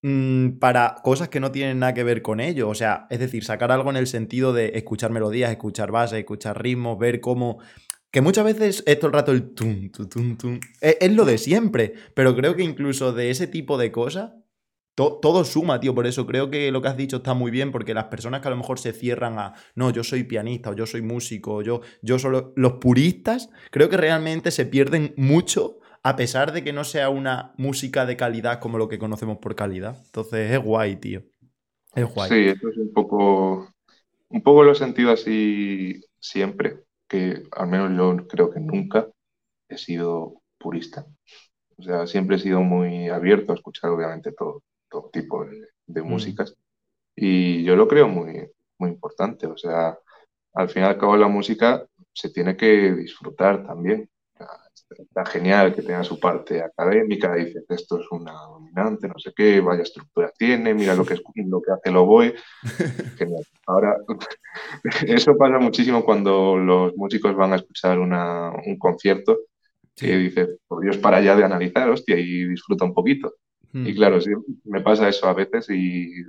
[0.02, 2.68] mm, para cosas que no tienen nada que ver con ello.
[2.68, 6.62] O sea, es decir, sacar algo en el sentido de escuchar melodías, escuchar bases, escuchar
[6.62, 7.60] ritmos, ver cómo
[8.10, 10.60] que muchas veces es el rato el tum, tum, tum, tum.
[10.80, 14.34] es, lo de siempre, pero creo que incluso de ese tipo de cosas
[14.94, 15.94] todo suma, tío.
[15.94, 18.48] Por eso creo que lo que has dicho está muy bien, porque las personas que
[18.48, 21.62] a lo mejor se cierran a no, yo soy pianista o yo soy músico, o
[21.62, 22.52] yo, yo solo.
[22.56, 27.54] Los puristas, creo que realmente se pierden mucho a pesar de que no sea una
[27.56, 29.96] música de calidad como lo que conocemos por calidad.
[30.04, 31.22] Entonces es guay, tío.
[31.94, 32.28] Es guay.
[32.28, 33.74] Sí, eso es un poco.
[34.28, 39.08] Un poco lo he sentido así siempre, que al menos yo creo que nunca
[39.68, 41.06] he sido purista.
[41.76, 44.62] O sea, siempre he sido muy abierto a escuchar, obviamente, todo
[45.12, 46.06] tipo de, mm.
[46.06, 46.56] músicas.
[47.16, 49.46] Y yo lo creo muy, muy importante.
[49.46, 49.98] O sea,
[50.54, 54.08] al fin y al cabo la música se tiene que disfrutar también.
[54.90, 59.60] Está genial que tenga su parte académica, dices, esto es una dominante, no sé qué,
[59.60, 62.34] vaya estructura tiene, mira lo que, es, lo que hace el oboe.
[63.18, 63.44] Genial.
[63.66, 63.96] Ahora,
[65.06, 69.38] eso pasa muchísimo cuando los músicos van a escuchar una, un concierto
[69.96, 73.34] que dices, por Dios, para allá de analizar, hostia, y disfruta un poquito.
[73.74, 73.96] Y mm.
[73.96, 74.30] claro, sí,
[74.64, 76.22] me pasa eso a veces y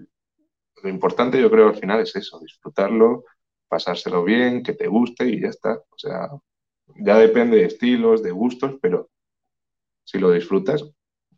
[0.81, 3.23] lo importante yo creo al final es eso, disfrutarlo,
[3.67, 5.73] pasárselo bien, que te guste y ya está.
[5.73, 6.29] O sea,
[6.97, 9.09] ya depende de estilos, de gustos, pero
[10.03, 10.83] si lo disfrutas,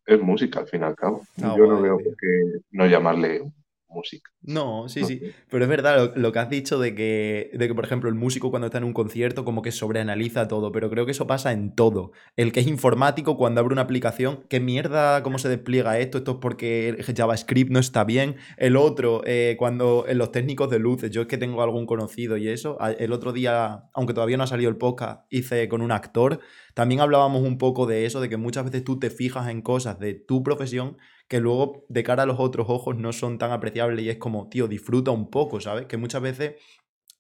[0.05, 1.25] es música al fin y al cabo.
[1.41, 3.51] Ah, yo no veo por qué no llamarle
[3.89, 4.31] música.
[4.41, 5.21] No, sí, sí.
[5.49, 8.49] Pero es verdad lo, que has dicho de que, de que, por ejemplo, el músico
[8.49, 11.75] cuando está en un concierto como que sobreanaliza todo, pero creo que eso pasa en
[11.75, 12.11] todo.
[12.35, 15.23] El que es informático cuando abre una aplicación, ¿qué mierda?
[15.23, 16.17] ¿Cómo se despliega esto?
[16.19, 18.35] Esto es porque JavaScript no está bien.
[18.57, 22.37] El otro, eh, cuando en los técnicos de luces, yo es que tengo algún conocido
[22.37, 25.91] y eso, el otro día, aunque todavía no ha salido el podcast, hice con un
[25.91, 26.39] actor,
[26.73, 29.99] también hablábamos un poco de eso, de que muchas veces tú te fijas en cosas
[29.99, 34.03] de tu profesión que luego de cara a los otros ojos no son tan apreciables
[34.05, 35.85] y es como, tío, disfruta un poco, ¿sabes?
[35.85, 36.55] Que muchas veces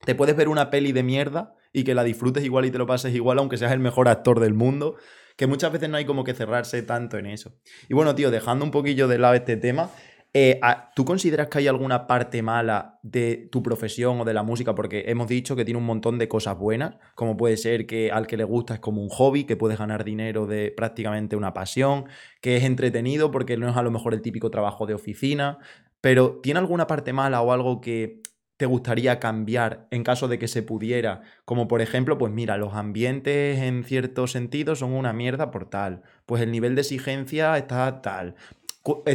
[0.05, 2.87] te puedes ver una peli de mierda y que la disfrutes igual y te lo
[2.87, 4.95] pases igual aunque seas el mejor actor del mundo,
[5.35, 7.53] que muchas veces no hay como que cerrarse tanto en eso.
[7.89, 9.91] Y bueno, tío, dejando un poquillo de lado este tema,
[10.33, 10.59] eh,
[10.95, 14.75] ¿Tú consideras que hay alguna parte mala de tu profesión o de la música?
[14.75, 18.27] Porque hemos dicho que tiene un montón de cosas buenas, como puede ser que al
[18.27, 22.05] que le gusta es como un hobby, que puedes ganar dinero de prácticamente una pasión,
[22.41, 25.57] que es entretenido porque no es a lo mejor el típico trabajo de oficina,
[26.01, 28.21] pero ¿tiene alguna parte mala o algo que
[28.57, 31.21] te gustaría cambiar en caso de que se pudiera?
[31.45, 36.03] Como por ejemplo, pues mira, los ambientes en cierto sentido son una mierda por tal,
[36.25, 38.35] pues el nivel de exigencia está tal,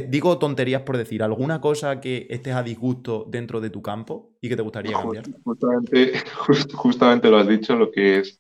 [0.09, 4.49] digo tonterías por decir, ¿alguna cosa que estés a disgusto dentro de tu campo y
[4.49, 5.25] que te gustaría cambiar?
[5.45, 6.13] Justamente,
[6.75, 8.39] justamente lo has dicho, lo que es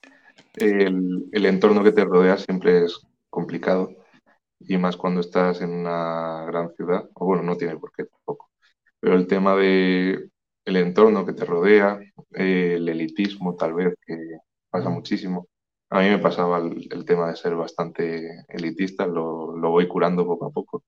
[0.54, 3.94] el, entorno que te rodea siempre es complicado
[4.60, 8.50] y más cuando estás en una gran ciudad, o bueno, no tiene por qué tampoco,
[9.00, 10.28] pero el tema de
[10.64, 11.98] el entorno que te rodea,
[12.30, 14.16] el elitismo tal vez, que
[14.70, 15.48] pasa muchísimo.
[15.90, 20.46] A mí me pasaba el, tema de ser bastante elitista, lo, lo voy curando poco
[20.46, 20.84] a poco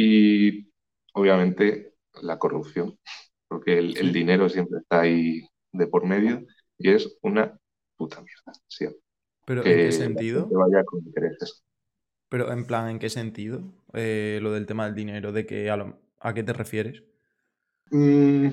[0.00, 0.72] y
[1.12, 2.96] obviamente la corrupción,
[3.48, 6.46] porque el, dinero siempre está ahí de por medio
[6.78, 7.58] y es una
[7.96, 9.00] puta mierda, siempre.
[9.44, 10.48] ¿Pero en qué sentido?
[10.50, 11.64] vaya con intereses.
[12.28, 13.64] Pero en plan, ¿en qué sentido?
[13.92, 17.02] Eh, lo del tema del dinero, de que a, ¿a qué te refieres?
[17.90, 18.50] Mm,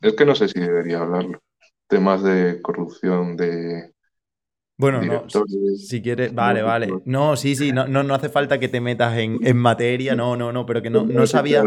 [0.00, 1.40] es que no sé si debería hablarlo.
[1.86, 3.93] Temas de corrupción, de
[4.76, 5.24] bueno, no,
[5.76, 6.92] si quieres, vale, vale.
[7.04, 10.66] No, sí, sí, no, no, hace falta que te metas en, materia, no, no, no,
[10.66, 11.64] pero que no, no sabía,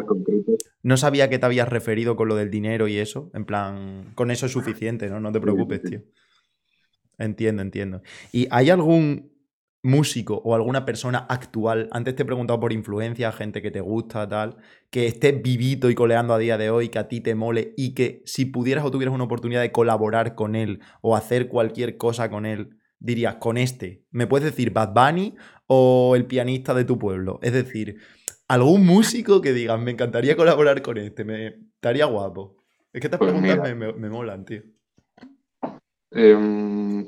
[0.84, 4.32] no sabía que te habías referido con lo del dinero y eso, en plan, con
[4.32, 5.20] eso es suficiente, ¿no?
[5.20, 6.02] No te preocupes, tío.
[7.18, 8.02] Entiendo, entiendo.
[8.32, 9.32] ¿Y hay algún
[9.84, 14.28] músico o alguna persona actual, antes te he preguntado por influencia, gente que te gusta,
[14.28, 14.58] tal,
[14.90, 17.94] que esté vivito y coleando a día de hoy, que a ti te mole y
[17.94, 22.30] que si pudieras o tuvieras una oportunidad de colaborar con él o hacer cualquier cosa
[22.30, 25.36] con él, dirías, con este, ¿me puedes decir Bad Bunny
[25.68, 27.40] o el pianista de tu pueblo?
[27.42, 27.98] Es decir,
[28.48, 32.58] algún músico que digas, me encantaría colaborar con este, me estaría guapo.
[32.94, 34.62] Es que estas pues preguntas me, molan, tío.
[36.12, 37.06] Em,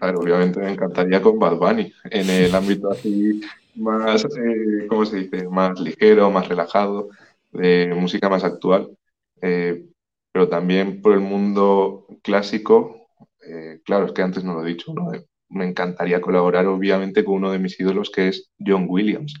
[0.00, 3.40] obviamente me encantaría con Bad Bunny, en el ámbito así
[3.76, 5.48] más, eh, ¿cómo se dice?
[5.48, 7.08] Más ligero, más relajado,
[7.52, 8.96] de música más actual.
[9.42, 9.86] Eh,
[10.32, 13.08] pero también por el mundo clásico,
[13.46, 15.10] eh, claro, es que antes no lo he dicho, ¿no?
[15.50, 19.34] Me encantaría colaborar obviamente con uno de mis ídolos que es John Williams,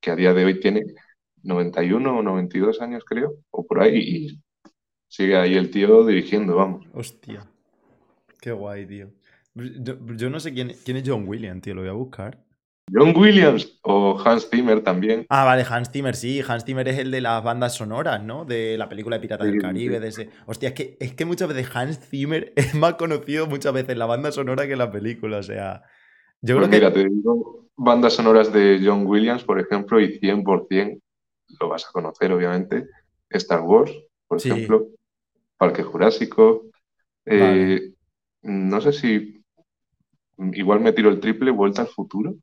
[0.00, 0.82] que a día de hoy tiene
[1.42, 4.42] 91 o 92 años creo, o por ahí, y
[5.08, 6.86] sigue ahí el tío dirigiendo, vamos.
[6.92, 7.48] Hostia,
[8.40, 9.10] qué guay, tío.
[9.54, 12.42] Yo, no sé quién, quién es John Williams, tío, lo voy a buscar.
[12.92, 15.24] John Williams o Hans Zimmer también.
[15.28, 16.42] Ah, vale, Hans Zimmer, sí.
[16.46, 18.44] Hans Zimmer es el de las bandas sonoras, ¿no?
[18.44, 20.28] De la película de Piratas del Caribe, de ese.
[20.46, 24.06] Hostia, es que, es que muchas veces Hans Zimmer es más conocido muchas veces la
[24.06, 25.38] banda sonora que la película.
[25.38, 25.82] O sea.
[26.42, 31.00] Yo pues creo mira, te digo bandas sonoras de John Williams, por ejemplo, y 100%
[31.60, 32.88] lo vas a conocer, obviamente.
[33.30, 33.92] Star Wars,
[34.26, 34.88] por ejemplo.
[35.56, 36.66] Parque Jurásico.
[37.24, 37.92] Eh,
[38.42, 39.42] no sé si.
[40.52, 42.34] Igual me tiro el triple, Vuelta al Futuro.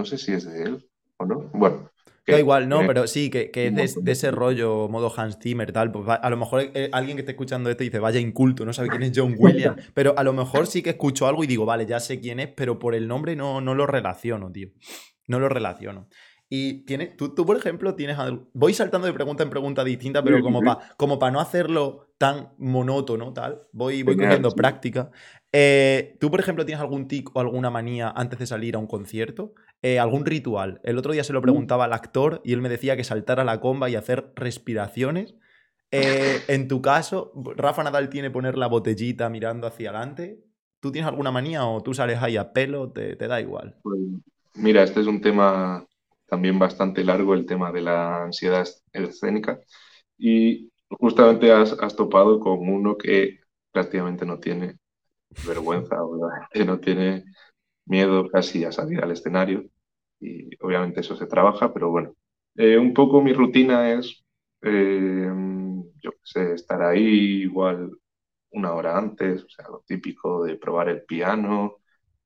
[0.00, 1.50] No sé si es de él o no.
[1.52, 1.90] Bueno.
[2.26, 5.92] da igual, no, pero sí, que, es de, ese rollo, modo Hans Zimmer, tal.
[5.92, 8.88] Pues a lo mejor eh, alguien que esté escuchando esto dice, vaya inculto, no sabe
[8.88, 9.90] quién es John Williams.
[9.94, 12.48] pero a lo mejor sí que escucho algo y digo, vale, ya sé quién es,
[12.48, 14.68] pero por el nombre no, no lo relaciono, tío.
[15.26, 16.08] No lo relaciono.
[16.48, 18.16] Y tiene, tú, tú, por ejemplo, tienes.
[18.54, 23.34] Voy saltando de pregunta en pregunta distinta, pero como para como no hacerlo tan monótono,
[23.34, 25.10] tal, voy, voy cogiendo práctica.
[25.52, 28.86] Eh, ¿Tú, por ejemplo, tienes algún tic o alguna manía antes de salir a un
[28.86, 29.54] concierto?
[29.82, 30.80] Eh, ¿Algún ritual?
[30.84, 33.60] El otro día se lo preguntaba al actor y él me decía que saltara la
[33.60, 35.36] comba y hacer respiraciones.
[35.90, 40.38] Eh, en tu caso, Rafa Nadal tiene poner la botellita mirando hacia adelante.
[40.80, 42.92] ¿Tú tienes alguna manía o tú sales ahí a pelo?
[42.92, 43.76] ¿Te, da igual?
[43.82, 44.00] Pues,
[44.54, 45.84] mira, este es un tema
[46.26, 49.60] también bastante largo, el tema de la ansiedad escénica.
[50.16, 53.40] Y justamente has, has topado con uno que
[53.72, 54.76] prácticamente no tiene
[55.46, 55.96] vergüenza,
[56.52, 57.24] que no tiene
[57.86, 59.64] miedo casi a salir al escenario
[60.20, 62.14] y obviamente eso se trabaja, pero bueno,
[62.56, 64.24] eh, un poco mi rutina es
[64.62, 65.30] eh,
[66.02, 67.90] yo qué sé, estar ahí igual
[68.50, 71.76] una hora antes, o sea, lo típico de probar el piano,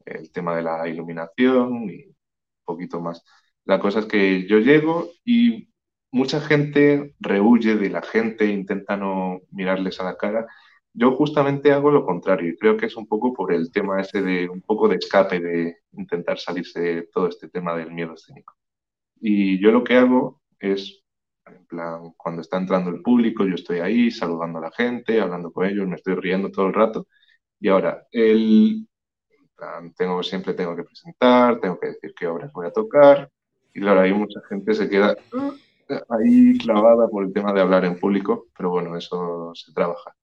[0.05, 2.17] el tema de la iluminación y un
[2.65, 3.25] poquito más.
[3.65, 5.69] La cosa es que yo llego y
[6.13, 10.47] mucha gente rehuye de la gente, intenta no mirarles a la cara.
[10.97, 14.23] Yo justamente hago lo contrario y creo que es un poco por el tema ese
[14.23, 18.55] de un poco de escape, de intentar salirse de todo este tema del miedo escénico.
[19.21, 21.03] Y yo lo que hago es,
[21.47, 25.53] en plan, cuando está entrando el público, yo estoy ahí saludando a la gente, hablando
[25.53, 27.09] con ellos, me estoy riendo todo el rato.
[27.59, 28.87] Y ahora, el,
[29.97, 33.31] tengo, siempre tengo que presentar, tengo que decir qué obras voy a tocar.
[33.75, 35.17] Y claro, ahí mucha gente se queda
[36.09, 40.15] ahí clavada por el tema de hablar en público, pero bueno, eso se trabaja.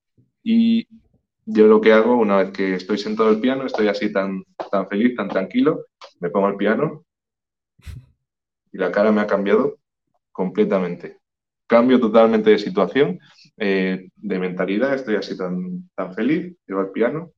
[0.44, 0.88] Y
[1.46, 4.88] yo lo que hago, una vez que estoy sentado al piano, estoy así tan, tan
[4.88, 5.86] feliz, tan tranquilo,
[6.20, 7.06] me pongo al piano
[8.72, 9.78] y la cara me ha cambiado
[10.32, 11.20] completamente.
[11.68, 13.20] Cambio totalmente de situación,
[13.58, 17.32] eh, de mentalidad, estoy así tan, tan feliz, llevo al piano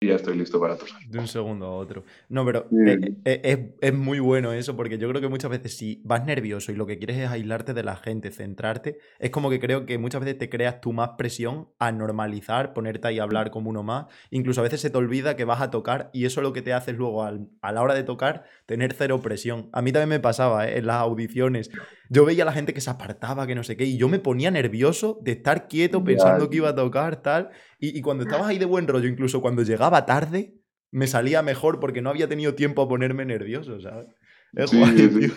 [0.00, 1.00] y ya estoy listo para tocar.
[1.08, 2.04] De un segundo a otro.
[2.28, 6.00] No, pero eh, eh, es, muy bueno eso, porque yo creo que muchas veces si
[6.04, 9.58] vas nervioso y lo que quieres es aislarte de la gente, centrarte, es como que
[9.58, 13.50] creo que muchas veces te creas tú más presión a normalizar, ponerte ahí a hablar
[13.50, 14.06] como uno más.
[14.30, 16.62] Incluso a veces se te olvida que vas a tocar y eso es lo que
[16.62, 19.68] te haces luego a la hora de tocar, tener cero presión.
[19.72, 20.78] A mí también me pasaba ¿eh?
[20.78, 21.70] en las audiciones.
[22.08, 24.18] Yo veía a la gente que se apartaba, que no sé qué, y yo me
[24.18, 27.50] ponía nervioso de estar quieto pensando que iba a tocar, tal.
[27.78, 30.54] Y, cuando estabas ahí de buen rollo, incluso cuando llegaba tarde,
[30.90, 34.08] me salía mejor porque no había tenido tiempo a ponerme nervioso, ¿sabes?
[34.54, 35.32] Es guay,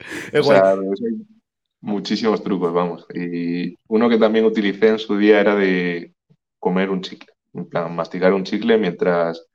[0.32, 0.46] Es
[1.80, 3.06] muchísimos trucos, vamos.
[3.14, 6.14] Y uno que también utilicé en su día era de
[6.58, 9.46] comer un chicle, en plan, masticar un chicle mientras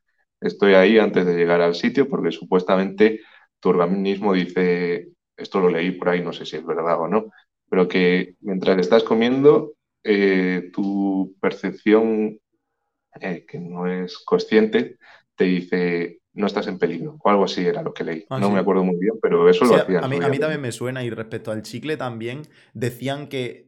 [0.41, 3.22] estoy ahí antes de llegar al sitio, porque supuestamente
[3.60, 7.32] tu organismo dice, esto lo leí por ahí, no sé si es verdad o no,
[7.69, 9.73] pero que mientras estás comiendo
[10.04, 12.39] eh, tu percepción,
[13.21, 14.97] eh, que no es consciente,
[15.36, 18.26] te dice no estás en peligro o algo así era lo que leí.
[18.30, 20.04] Ah, no me acuerdo muy bien, pero eso lo hacían.
[20.04, 23.66] A mí, a mí también me suena y respecto al chicle también decían que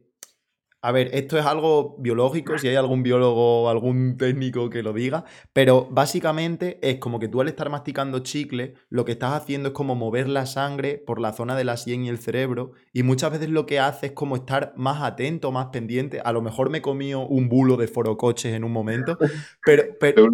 [0.82, 4.94] a ver, esto es algo biológico, si hay algún biólogo o algún técnico que lo
[4.94, 9.68] diga, pero básicamente es como que tú al estar masticando chicle, lo que estás haciendo
[9.68, 13.02] es como mover la sangre por la zona de la sien y el cerebro, y
[13.02, 16.20] muchas veces lo que hace es como estar más atento, más pendiente.
[16.24, 19.18] A lo mejor me comí un bulo de forocoches en un momento,
[19.64, 20.28] pero, pero,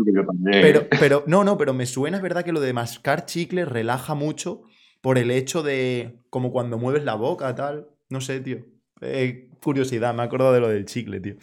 [0.45, 4.15] pero, pero, no, no, pero me suena, es verdad que lo de mascar chicle relaja
[4.15, 4.63] mucho
[5.01, 7.89] por el hecho de como cuando mueves la boca, tal.
[8.09, 8.76] No sé, tío.
[9.01, 11.35] Eh, curiosidad, me acuerdo de lo del chicle, tío.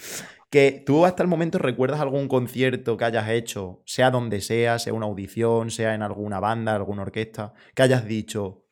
[0.49, 4.93] Que tú hasta el momento recuerdas algún concierto que hayas hecho, sea donde sea, sea
[4.93, 8.63] una audición, sea en alguna banda, alguna orquesta, que hayas dicho,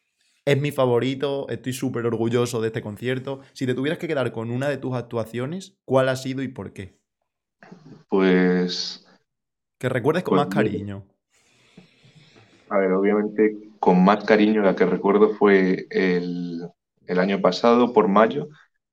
[0.46, 3.42] es mi favorito, estoy súper orgulloso de este concierto.
[3.54, 6.74] Si te tuvieras que quedar con una de tus actuaciones, ¿cuál ha sido y por
[6.74, 7.00] qué?
[8.10, 9.08] Pues...
[9.78, 11.08] Que recuerdes con pues más cariño.
[12.70, 16.62] A ver, obviamente con más cariño la que recuerdo fue el,
[17.08, 18.48] el año pasado, por mayo,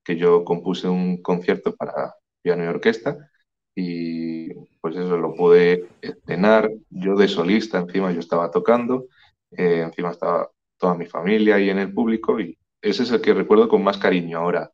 [0.09, 3.29] que yo compuse un concierto para piano y orquesta
[3.75, 9.05] y pues eso lo pude estrenar yo de solista, encima yo estaba tocando,
[9.51, 13.35] eh, encima estaba toda mi familia ahí en el público y ese es el que
[13.35, 14.71] recuerdo con más cariño ahora.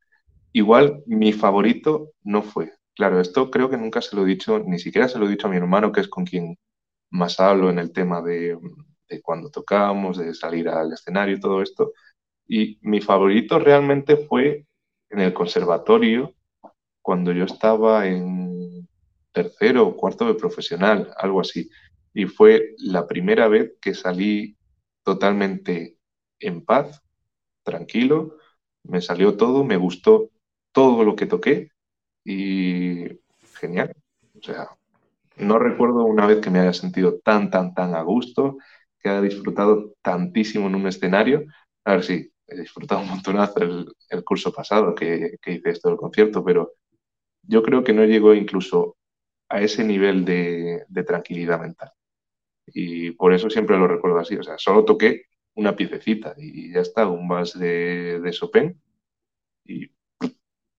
[0.53, 2.71] Igual mi favorito no fue.
[2.95, 5.47] Claro, esto creo que nunca se lo he dicho, ni siquiera se lo he dicho
[5.47, 6.57] a mi hermano, que es con quien
[7.09, 8.57] más hablo en el tema de,
[9.09, 11.91] de cuando tocamos, de salir al escenario y todo esto.
[12.47, 14.65] Y mi favorito realmente fue
[15.15, 16.33] en el conservatorio
[17.01, 18.87] cuando yo estaba en
[19.31, 21.69] tercero o cuarto de profesional, algo así.
[22.13, 24.57] Y fue la primera vez que salí
[25.03, 25.97] totalmente
[26.39, 27.01] en paz,
[27.63, 28.37] tranquilo,
[28.83, 30.29] me salió todo, me gustó
[30.71, 31.69] todo lo que toqué
[32.23, 33.05] y
[33.59, 33.93] genial.
[34.37, 34.69] O sea,
[35.37, 38.57] no recuerdo una vez que me haya sentido tan, tan, tan a gusto,
[38.99, 41.45] que haya disfrutado tantísimo en un escenario.
[41.85, 45.89] A ver, si he disfrutado un montonazo el, el curso pasado que, que, hice esto
[45.89, 46.73] del concierto, pero
[47.43, 48.97] yo creo que no llegó incluso
[49.49, 51.91] a ese nivel de, de, tranquilidad mental.
[52.67, 54.35] Y por eso siempre lo recuerdo así.
[54.35, 58.81] O sea, solo toqué una piececita y ya está, un vals de, de Chopin.
[59.65, 59.91] Y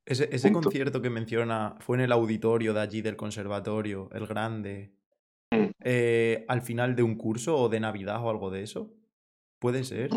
[0.04, 4.92] ese, ese concierto que menciona fue en el auditorio de allí del conservatorio, el grande,
[5.50, 5.70] mm.
[5.82, 8.92] eh, al final de un curso o de Navidad o algo de eso.
[9.58, 10.10] ¿Puede ser?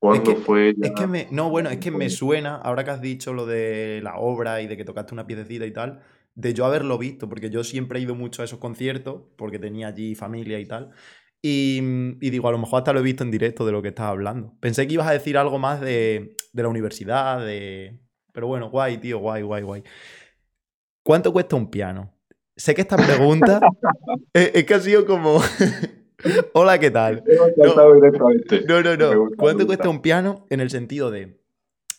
[0.00, 0.06] Mm.
[0.06, 0.74] ¿Cuándo fue?
[0.80, 4.00] Es que me, no, bueno, es que me suena, ahora que has dicho lo de
[4.02, 6.00] la obra y de que tocaste una piececita y tal,
[6.34, 9.88] de yo haberlo visto, porque yo siempre he ido mucho a esos conciertos, porque tenía
[9.88, 10.90] allí familia y tal,
[11.42, 11.80] Y,
[12.20, 14.06] y, digo, a lo mejor hasta lo he visto en directo de lo que estás
[14.06, 14.54] hablando.
[14.60, 18.00] Pensé que ibas a decir algo más de, de la universidad, de...
[18.32, 19.82] Pero bueno, guay, tío, guay, guay, guay.
[21.02, 22.14] ¿Cuánto cuesta un piano?
[22.56, 23.60] Sé que esta pregunta
[24.34, 25.40] es, que ha sido como...
[26.52, 27.22] Hola, ¿qué tal?
[28.68, 29.28] No, no, no.
[29.36, 30.46] ¿Cuánto cuesta un piano?
[30.50, 31.40] En el sentido de...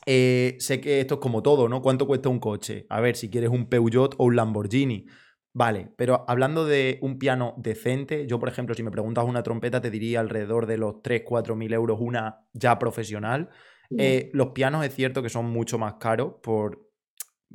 [0.07, 1.82] Eh, sé que esto es como todo, ¿no?
[1.82, 2.88] ¿Cuánto cuesta un coche?
[2.89, 5.05] A ver, si quieres un Peugeot o un Lamborghini.
[5.53, 9.82] Vale, pero hablando de un piano decente, yo por ejemplo, si me preguntas una trompeta,
[9.82, 13.49] te diría alrededor de los 3, 4 mil euros una ya profesional.
[13.97, 16.89] Eh, los pianos es cierto que son mucho más caros por,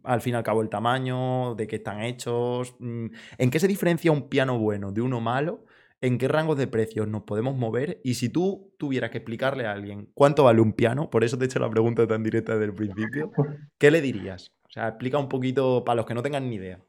[0.04, 2.76] al fin y al cabo, el tamaño, de qué están hechos.
[2.78, 3.06] Mm,
[3.38, 5.64] ¿En qué se diferencia un piano bueno de uno malo?
[6.06, 8.00] ¿En qué rangos de precios nos podemos mover?
[8.04, 11.42] Y si tú tuvieras que explicarle a alguien cuánto vale un piano, por eso te
[11.42, 13.32] he hecho la pregunta tan directa desde el principio,
[13.76, 14.52] ¿qué le dirías?
[14.68, 16.80] O sea, explica un poquito para los que no tengan ni idea.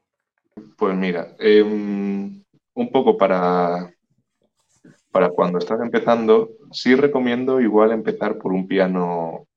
[0.78, 2.44] Pues mira, em,
[2.76, 3.92] un poco para,
[5.12, 9.48] para cuando estás empezando, sí recomiendo igual empezar por un piano,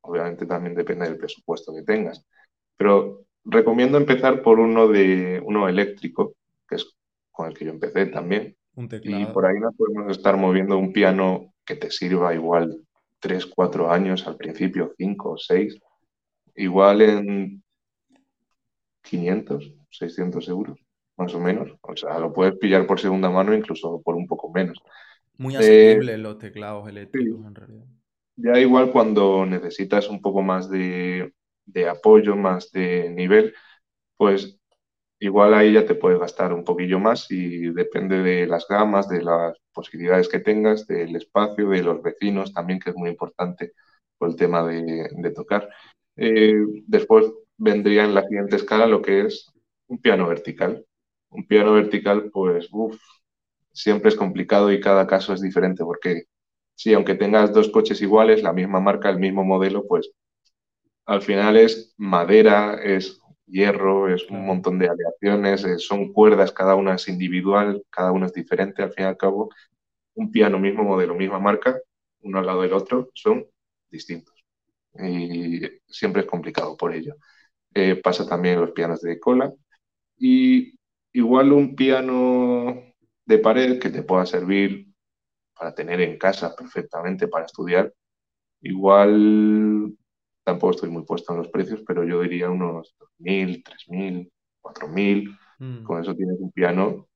[0.00, 2.26] obviamente también depende del presupuesto que tengas,
[2.76, 6.34] pero recomiendo empezar por uno de uno eléctrico,
[6.68, 6.96] que es
[7.30, 8.57] con el que yo empecé también.
[9.02, 12.84] Y por ahí nos podemos estar moviendo un piano que te sirva igual
[13.18, 15.78] 3, 4 años al principio, 5 o 6,
[16.54, 17.62] igual en
[19.02, 20.78] 500, 600 euros,
[21.16, 21.72] más o menos.
[21.82, 24.78] O sea, lo puedes pillar por segunda mano, incluso por un poco menos.
[25.36, 27.84] Muy eh, asequibles los teclados eléctricos, en realidad.
[28.36, 31.32] Ya igual cuando necesitas un poco más de,
[31.90, 33.52] apoyo, más de nivel,
[34.16, 34.57] pues
[35.20, 39.22] igual ahí ya te puedes gastar un poquillo más y depende de las gamas, de
[39.22, 43.72] las posibilidades que tengas, del espacio, de los vecinos también, que es muy importante
[44.16, 45.68] por el tema de, tocar.
[46.16, 46.54] Eh,
[46.86, 49.50] después vendría en la siguiente escala lo que es
[49.88, 50.84] un piano vertical.
[51.30, 53.00] Un piano vertical, pues, uff,
[53.72, 56.24] siempre es complicado y cada caso es diferente, porque
[56.74, 60.10] sí, aunque tengas dos coches iguales, la misma marca, el mismo modelo, pues
[61.06, 63.20] al final es madera, es
[63.50, 68.26] hierro, es un montón de aleaciones, eh, son cuerdas, cada una es individual, cada una
[68.26, 69.50] es diferente, al fin y al cabo,
[70.14, 71.80] un piano, mismo modelo, misma marca,
[72.22, 73.46] uno al lado del otro, son
[73.90, 74.34] distintos.
[74.94, 77.14] Y siempre es complicado por ello.
[77.74, 79.52] Eh, pasa también los pianos de cola,
[80.18, 80.74] y
[81.12, 82.82] igual un piano
[83.24, 84.88] de pared que te pueda servir
[85.56, 87.92] para tener en casa perfectamente para estudiar,
[88.62, 89.96] igual
[90.48, 94.30] tampoco estoy muy puesto en los precios, pero yo diría unos 2.000, 3.000,
[94.62, 95.38] 4.000.
[95.58, 95.82] Mm.
[95.84, 97.06] Con eso tienes un piano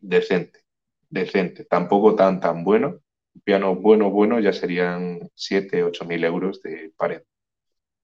[0.00, 0.64] decente,
[1.08, 2.98] decente, tampoco tan tan bueno.
[3.32, 7.22] Un piano bueno, bueno ya serían 7, 8.000 euros de pared.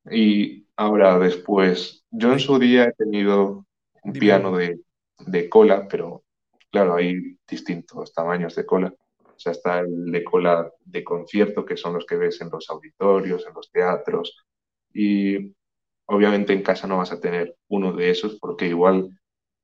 [0.09, 3.67] Y ahora después, yo en su día he tenido
[4.05, 4.79] un piano de,
[5.19, 6.23] de, cola, pero
[6.71, 8.95] claro, hay distintos tamaños de cola.
[9.43, 13.47] Sea, está el de cola de concierto, que son los que ves en los auditorios,
[13.47, 14.45] en los teatros.
[14.93, 15.55] Y
[16.07, 19.09] obviamente en casa no vas a tener uno de esos porque igual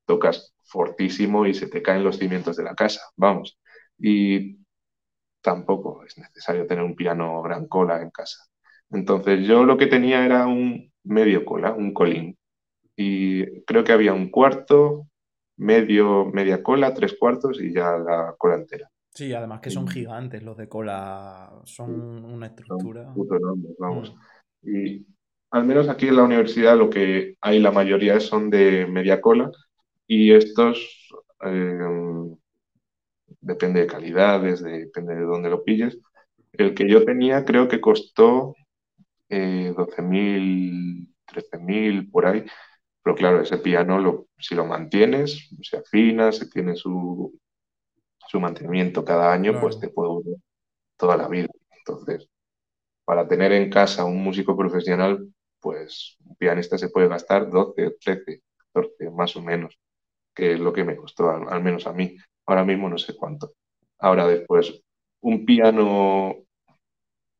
[0.05, 3.59] tocas fortísimo y se te caen los cimientos de la casa, vamos.
[3.97, 4.57] Y
[5.41, 8.39] tampoco es necesario tener un piano gran cola en casa.
[8.91, 12.37] Entonces yo lo que tenía era un medio cola, un colín,
[12.95, 15.07] y creo que había un cuarto,
[15.57, 18.89] medio, media cola, tres cuartos y ya la cola entera.
[19.11, 23.13] Sí, además que son gigantes los de cola, son una estructura.
[23.79, 24.13] vamos.
[24.61, 24.69] Mm.
[24.69, 25.05] Y
[25.51, 29.51] al menos aquí en la universidad lo que hay la mayoría son de media cola
[30.05, 31.09] y estos
[31.41, 32.35] em,
[33.41, 35.97] depende de calidades, depende de dónde lo pilles.
[36.51, 38.55] El que yo tenía creo que costó
[39.29, 42.45] eh, 12.000, 13.000 por ahí
[43.09, 47.39] pero claro, ese piano, si lo mantienes, se afina, se tiene su,
[48.29, 50.41] su mantenimiento cada año, pues te puede durar
[50.97, 51.47] toda la vida.
[51.79, 52.29] Entonces,
[53.03, 55.27] para tener en casa un músico profesional,
[55.59, 59.79] pues un pianista se puede gastar 12, 13, 14, más o menos,
[60.35, 62.17] que es lo que me costó, al, menos a mí.
[62.45, 63.53] Ahora mismo no sé cuánto.
[63.97, 64.79] Ahora después,
[65.21, 66.35] un piano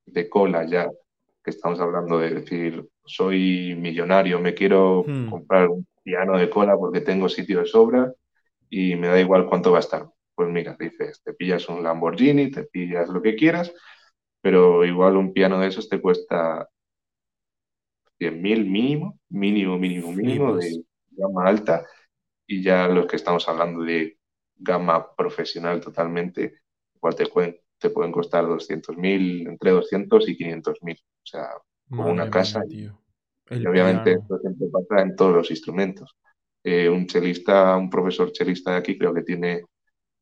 [0.08, 0.90] de cola ya,
[1.44, 5.30] que estamos hablando de decir, soy millonario, me quiero hmm.
[5.30, 8.12] comprar un piano de cola porque tengo sitio de sobra
[8.72, 10.10] y me da igual cuánto gastar.
[10.40, 13.74] Pues mira, dices, te pillas un Lamborghini, te pillas lo que quieras,
[14.42, 16.66] pero igual un piano de esos te cuesta
[18.18, 21.86] 100.000 mínimo, mínimo, mínimo, mínimo de gama alta
[22.48, 24.18] y ya los que estamos hablando de
[24.56, 26.62] gama profesional totalmente,
[26.96, 31.02] igual te pueden, te pueden costar 200.000, entre 200 y 500.000.
[31.02, 31.50] O sea,
[31.90, 32.64] como una casa.
[32.70, 32.88] y
[33.68, 36.16] obviamente esto siempre pasa en todos los instrumentos.
[36.64, 39.66] Eh, un chelista, un profesor chelista de aquí creo que tiene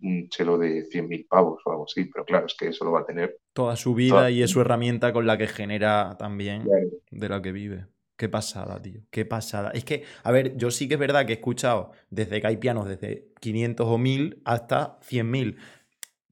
[0.02, 3.02] un chelo de 100.000 pavos o algo así, pero claro, es que eso lo va
[3.02, 6.68] a tener toda su vida y es su herramienta con la que genera también
[7.10, 7.86] de la que vive.
[8.16, 9.02] Qué pasada, tío.
[9.12, 9.70] Qué pasada.
[9.72, 12.58] Es que, a ver, yo sí que es verdad que he escuchado desde que hay
[12.58, 15.58] pianos desde 500 o 1000 hasta 100.000.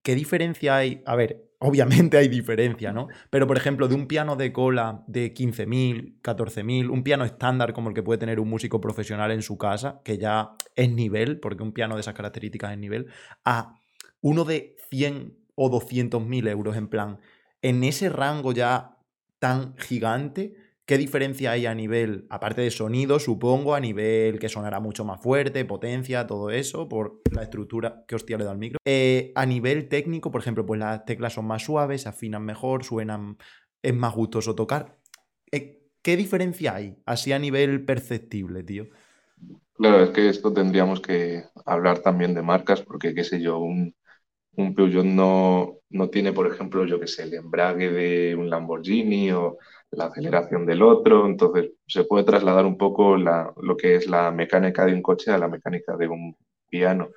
[0.01, 1.03] ¿Qué diferencia hay?
[1.05, 3.07] A ver, obviamente hay diferencia, ¿no?
[3.29, 7.89] Pero, por ejemplo, de un piano de cola de 15.000, 14.000, un piano estándar como
[7.89, 11.63] el que puede tener un músico profesional en su casa, que ya es nivel, porque
[11.63, 13.07] un piano de esas características es nivel,
[13.43, 13.75] a
[14.21, 17.19] uno de 100 o 200.000 euros, en plan,
[17.61, 18.97] en ese rango ya
[19.39, 20.53] tan gigante,
[20.85, 25.21] ¿qué diferencia hay a nivel, aparte de sonido, supongo, a nivel que sonará mucho más
[25.21, 28.77] fuerte, potencia, todo eso, por la estructura que hostia le da al micro?
[28.85, 32.83] Eh, a nivel técnico, por ejemplo, pues las teclas son más suaves, se afinan mejor,
[32.83, 33.37] suenan,
[33.81, 34.97] es más gustoso tocar.
[35.51, 38.87] Eh, ¿Qué diferencia hay así a nivel perceptible, tío?
[39.73, 43.93] Claro, es que esto tendríamos que hablar también de marcas, porque qué sé yo, un,
[44.55, 49.31] un Peugeot no, no tiene, por ejemplo, yo que sé, el embrague de un Lamborghini
[49.31, 49.57] o
[49.95, 54.85] la aceleración del otro, entonces se puede trasladar un poco lo que es la mecánica
[54.85, 56.35] de un coche a la mecánica de un
[56.69, 57.09] piano.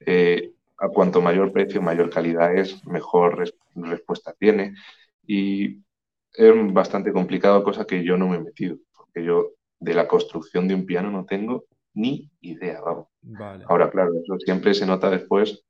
[0.00, 4.74] Eh, a cuanto mayor precio, mayor calidad es, mejor respuesta tiene.
[5.26, 5.82] Y
[6.32, 10.66] es bastante complicado, cosa que yo no me he metido, porque yo de la construcción
[10.66, 11.64] de un piano no tengo
[11.94, 13.06] ni idea, vamos.
[13.68, 15.62] Ahora, claro, eso siempre se nota después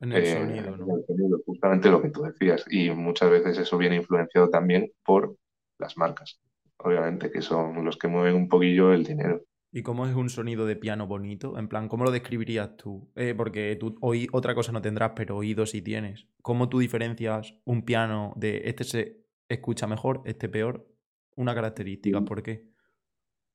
[0.00, 0.84] en el, sonido, ¿no?
[0.84, 2.64] en el sonido, justamente lo que tú decías.
[2.70, 5.36] Y muchas veces eso viene influenciado también por
[5.80, 6.40] las marcas,
[6.76, 9.42] obviamente, que son los que mueven un poquillo el dinero.
[9.72, 11.56] ¿Y cómo es un sonido de piano bonito?
[11.56, 13.08] En plan, ¿cómo lo describirías tú?
[13.14, 16.26] Eh, porque tú hoy otra cosa no tendrás, pero oído sí tienes.
[16.42, 20.88] ¿Cómo tú diferencias un piano de este se escucha mejor, este peor?
[21.36, 22.24] Una característica, mm.
[22.24, 22.64] ¿por qué?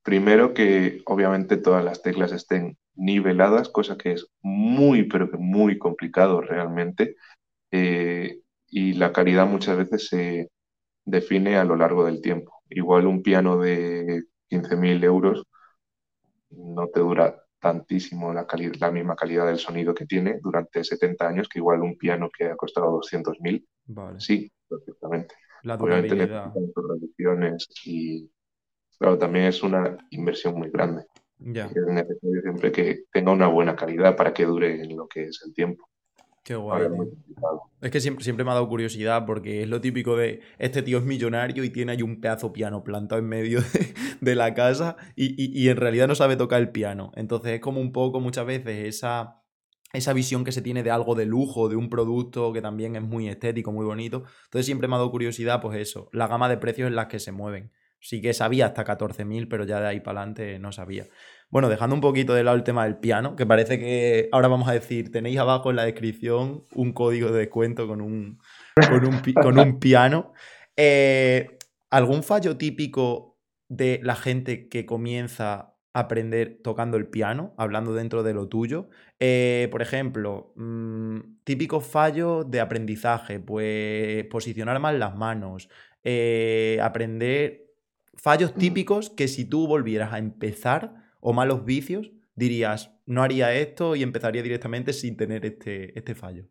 [0.03, 5.78] Primero que obviamente todas las teclas estén niveladas, cosa que es muy, pero que muy
[5.78, 7.17] complicado realmente.
[7.71, 10.49] Eh, y la calidad muchas veces se
[11.05, 12.61] define a lo largo del tiempo.
[12.69, 15.43] Igual un piano de 15.000 euros
[16.49, 18.45] no te dura tantísimo la,
[18.79, 22.45] la misma calidad del sonido que tiene durante 70 años que igual un piano que
[22.45, 23.65] ha costado 200.000.
[23.87, 24.19] Vale.
[24.19, 25.35] Sí, perfectamente.
[25.63, 26.53] La durabilidad.
[26.55, 28.29] Obviamente y
[28.99, 31.05] claro, también es una inversión muy grande.
[31.43, 35.41] Es necesario siempre que tenga una buena calidad para que dure en lo que es
[35.45, 35.89] el tiempo.
[36.45, 36.87] Qué guay.
[37.81, 40.99] Es que siempre, siempre me ha dado curiosidad porque es lo típico de este tío
[40.99, 43.61] es millonario y tiene ahí un pedazo piano plantado en medio
[44.21, 47.11] de, la casa y, en realidad no sabe tocar el piano.
[47.15, 49.41] Entonces es como un poco muchas veces esa,
[49.91, 53.01] esa visión que se tiene de algo de lujo, de un producto que también es
[53.01, 54.25] muy estético, muy bonito.
[54.43, 57.17] Entonces siempre me ha dado curiosidad, pues eso, la gama de precios en las que
[57.17, 57.71] se mueven.
[58.05, 61.07] Sí que sabía hasta 14.000, pero ya de ahí para adelante no sabía.
[61.49, 64.69] Bueno, dejando un poquito de lado el tema del piano, que parece que ahora vamos
[64.69, 68.37] a decir, tenéis abajo en la descripción un código de descuento con un,
[69.41, 70.33] con un, piano.
[70.77, 71.57] Eh,
[71.89, 73.39] ¿Algún fallo típico
[73.69, 78.87] de la gente que comienza a aprender tocando el piano, hablando dentro de lo tuyo?
[79.19, 85.69] Eh, por ejemplo, mm, típico fallo de aprendizaje, pues posicionar mal las manos,
[86.03, 87.64] eh, aprender
[88.16, 93.95] fallos típicos que si tú volvieras a empezar o malos vicios, dirías, no haría esto
[93.95, 96.45] y empezaría directamente sin tener este, este fallo.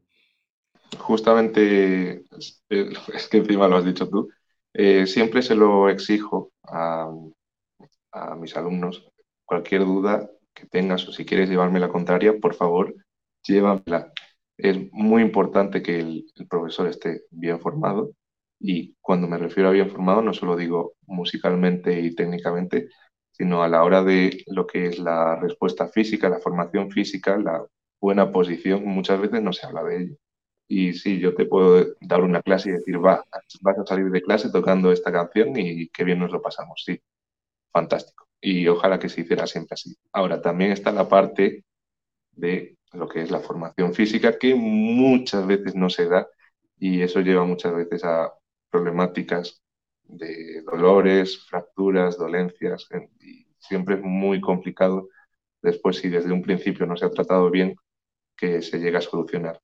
[0.98, 4.28] Justamente, es que encima lo has dicho tú,
[4.72, 7.10] eh, siempre se lo exijo a,
[8.12, 9.10] a mis alumnos,
[9.44, 12.94] cualquier duda que tengas o si quieres llevarme la contraria, por favor,
[13.42, 14.12] llévamela.
[14.56, 18.12] Es muy importante que el, el profesor esté bien formado
[18.58, 22.88] y cuando me refiero a bien formado, no solo digo musicalmente y técnicamente,
[23.30, 27.64] sino a la hora de lo que es la respuesta física, la formación física, la
[28.00, 30.16] buena posición, muchas veces no se habla de ello.
[30.68, 33.24] Y sí, yo te puedo dar una clase y decir, va,
[33.60, 37.00] vas a salir de clase tocando esta canción y qué bien nos lo pasamos, sí,
[37.72, 38.28] fantástico.
[38.40, 39.96] Y ojalá que se hiciera siempre así.
[40.12, 41.64] Ahora, también está la parte
[42.32, 46.28] de lo que es la formación física, que muchas veces no se da
[46.78, 48.32] y eso lleva muchas veces a
[48.74, 49.62] problemáticas
[50.02, 52.88] de dolores, fracturas, dolencias,
[53.20, 55.08] y siempre es muy complicado
[55.62, 57.76] después si desde un principio no se ha tratado bien
[58.36, 59.60] que se llegue a solucionar.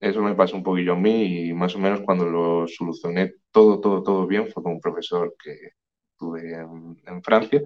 [0.00, 3.80] Eso me pasó un poquillo a mí y más o menos cuando lo solucioné todo,
[3.80, 5.54] todo, todo bien fue con un profesor que
[6.18, 7.62] tuve en, en Francia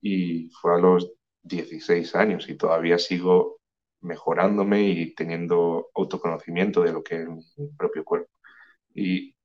[0.00, 3.58] y fue a los 16 años y todavía sigo
[4.02, 8.30] mejorándome y teniendo autoconocimiento de lo que es mi propio cuerpo.
[8.94, 9.35] Y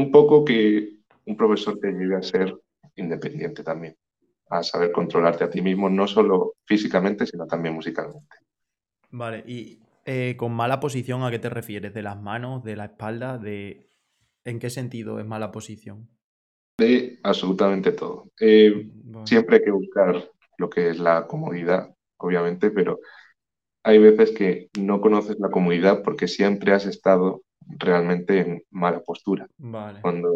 [0.00, 0.96] un poco que
[1.26, 2.56] un profesor te ayude a ser
[2.96, 3.96] independiente también,
[4.48, 8.36] a saber controlarte a ti mismo, no solo físicamente, sino también musicalmente.
[9.10, 11.92] Vale, y eh, con mala posición, ¿a qué te refieres?
[11.92, 13.38] ¿De las manos, de la espalda?
[13.38, 13.88] De...
[14.44, 16.08] ¿En qué sentido es mala posición?
[16.78, 18.30] De absolutamente todo.
[18.40, 18.90] Eh,
[19.24, 23.00] siempre hay que buscar lo que es la comodidad, obviamente, pero
[23.82, 27.42] hay veces que no conoces la comodidad porque siempre has estado
[27.78, 29.46] realmente en mala postura.
[29.58, 30.00] Vale.
[30.00, 30.32] Cuando,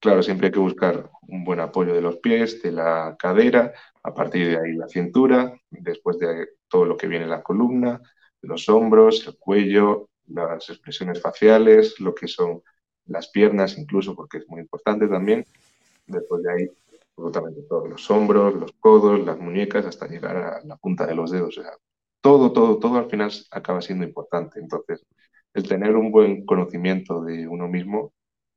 [0.00, 4.14] claro, siempre hay que buscar un buen apoyo de los pies, de la cadera, a
[4.14, 8.00] partir de ahí la cintura, después de todo lo que viene la columna,
[8.42, 12.62] los hombros, el cuello, las expresiones faciales, lo que son
[13.06, 15.44] las piernas incluso, porque es muy importante también.
[16.06, 16.70] Después de ahí,
[17.10, 21.30] absolutamente todos los hombros, los codos, las muñecas, hasta llegar a la punta de los
[21.30, 21.58] dedos.
[21.58, 21.72] O sea,
[22.20, 24.60] todo, todo, todo al final acaba siendo importante.
[24.60, 25.04] Entonces,
[25.54, 28.14] el tener un buen conocimiento de uno mismo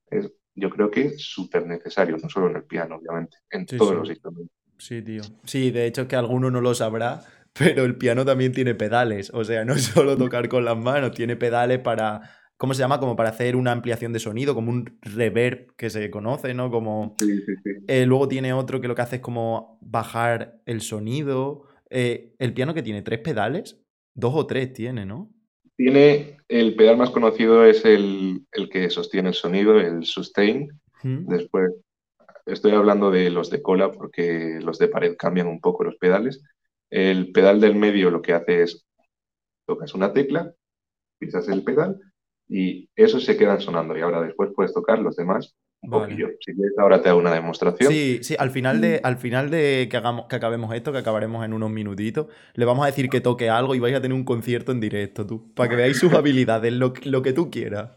[0.10, 3.96] es, yo creo que es súper necesario, no solo en el piano, obviamente, en todos
[3.96, 4.56] los instrumentos.
[4.78, 5.22] Sí, tío.
[5.46, 7.22] Sí, de hecho es que alguno no lo sabrá,
[7.54, 9.32] pero el piano también tiene pedales.
[9.34, 12.22] O sea, no es solo tocar con las manos, tiene pedales para.
[12.58, 13.02] ¿Cómo se llama?
[13.02, 16.72] Como para hacer una ampliación de sonido, como un reverb que se conoce, ¿no?
[16.72, 17.16] Como.
[17.20, 17.72] Sí, sí, sí.
[17.88, 21.64] Eh, luego tiene otro que lo que hace es como bajar el sonido.
[21.90, 23.82] Eh, el piano que tiene tres pedales,
[24.14, 25.35] dos o tres tiene, ¿no?
[25.78, 30.70] Tiene el pedal más conocido es el, el que sostiene el sonido, el sustain.
[31.04, 31.74] Después
[32.46, 36.42] estoy hablando de los de cola porque los de pared cambian un poco los pedales.
[36.90, 38.86] El pedal del medio lo que hace es
[39.66, 40.54] tocas una tecla,
[41.20, 42.00] pisas el pedal
[42.48, 45.56] y esos se quedan sonando y ahora después puedes tocar los demás
[45.86, 46.30] un poquillo.
[46.40, 47.92] Si quieres ahora te hago una demostración.
[47.92, 51.46] Sí, sí, al final de, al final de que, hagamos, que acabemos esto, que acabaremos
[51.46, 54.24] en unos minutitos, le vamos a decir que toque algo y vais a tener un
[54.24, 57.92] concierto en directo, tú, para que veáis sus habilidades, lo, que tú quieras.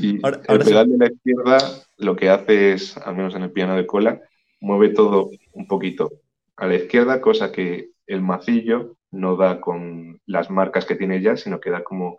[0.00, 1.58] el pedal de la izquierda
[1.98, 4.20] lo que hace es, al menos en el piano de cola,
[4.60, 6.10] mueve todo un poquito
[6.56, 11.36] a la izquierda, cosa que el macillo no da con las marcas que tiene ya,
[11.36, 12.18] sino que da como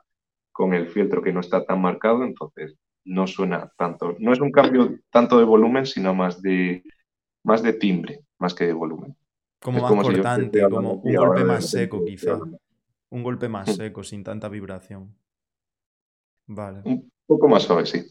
[0.52, 2.76] con el fieltro que no está tan marcado, entonces
[3.10, 4.16] no suena tanto.
[4.20, 6.84] No es un cambio tanto de volumen, sino más de,
[7.44, 9.16] más de timbre, más que de volumen.
[9.60, 12.40] Como más cortante, como un golpe más seco, quizá.
[13.10, 15.14] Un golpe más seco, sin tanta vibración.
[16.46, 16.82] Vale.
[16.86, 18.06] Un poco más suave, sí.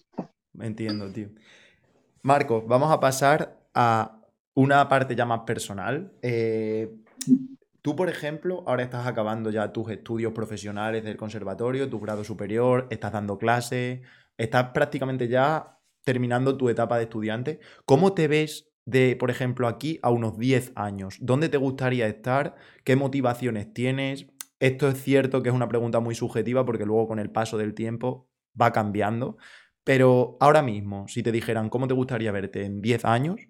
[0.58, 1.28] Entiendo, tío.
[2.22, 4.20] Marco, vamos a pasar a
[4.54, 6.12] una parte ya más personal.
[6.22, 6.92] Eh,
[7.82, 12.88] tú, por ejemplo, ahora estás acabando ya tus estudios profesionales del conservatorio, tu grado superior,
[12.90, 14.00] estás dando clases,
[14.38, 17.60] estás prácticamente ya terminando tu etapa de estudiante.
[17.84, 21.18] ¿Cómo te ves de, por ejemplo, aquí a unos 10 años?
[21.20, 22.54] ¿Dónde te gustaría estar?
[22.84, 24.26] ¿Qué motivaciones tienes?
[24.60, 27.74] Esto es cierto que es una pregunta muy subjetiva porque luego con el paso del
[27.74, 28.30] tiempo
[28.60, 29.36] va cambiando.
[29.84, 33.40] Pero ahora mismo, si te dijeran cómo te gustaría verte en 10 años,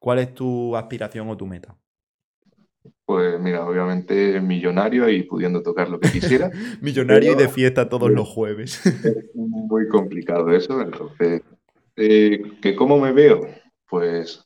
[0.00, 1.78] ¿cuál es tu aspiración o tu meta?
[3.06, 6.50] Pues mira, obviamente millonario y pudiendo tocar lo que quisiera.
[6.80, 8.84] millonario y de fiesta todos los jueves.
[8.86, 11.42] es muy complicado eso, entonces,
[11.96, 13.46] eh, ¿que ¿cómo me veo?
[13.88, 14.44] Pues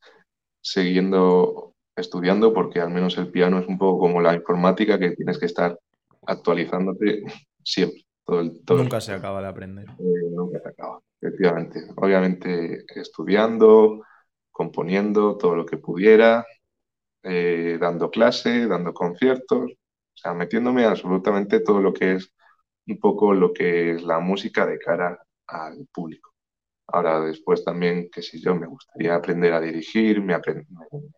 [0.60, 5.38] siguiendo estudiando, porque al menos el piano es un poco como la informática, que tienes
[5.38, 5.78] que estar
[6.26, 7.22] actualizándote
[7.62, 8.04] siempre.
[8.24, 9.86] Todo el, nunca se acaba de aprender.
[9.98, 11.80] Eh, nunca se acaba, efectivamente.
[11.96, 14.02] Obviamente estudiando,
[14.50, 16.44] componiendo todo lo que pudiera,
[17.30, 22.32] eh, dando clase, dando conciertos, o sea, metiéndome absolutamente todo lo que es
[22.86, 26.32] un poco lo que es la música de cara al público.
[26.86, 30.34] Ahora después también, qué sé yo, me gustaría aprender a dirigir, me,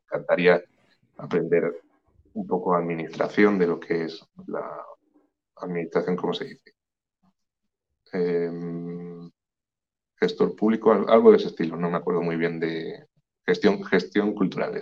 [0.04, 0.60] encantaría
[1.16, 1.80] aprender
[2.34, 4.84] un poco administración de lo que es la
[5.58, 6.74] administración, ¿cómo se dice?
[8.12, 9.30] Em,
[10.16, 13.06] gestor público, algo de ese estilo, no me acuerdo muy bien de
[13.46, 14.74] gestión, gestión cultural,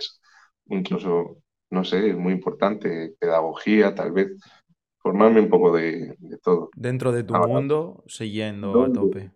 [0.69, 1.37] incluso,
[1.69, 4.31] no sé, es muy importante, pedagogía, tal vez,
[4.99, 6.69] formarme un poco de, todo.
[6.75, 9.31] Dentro de tu mundo, siguiendo a tope.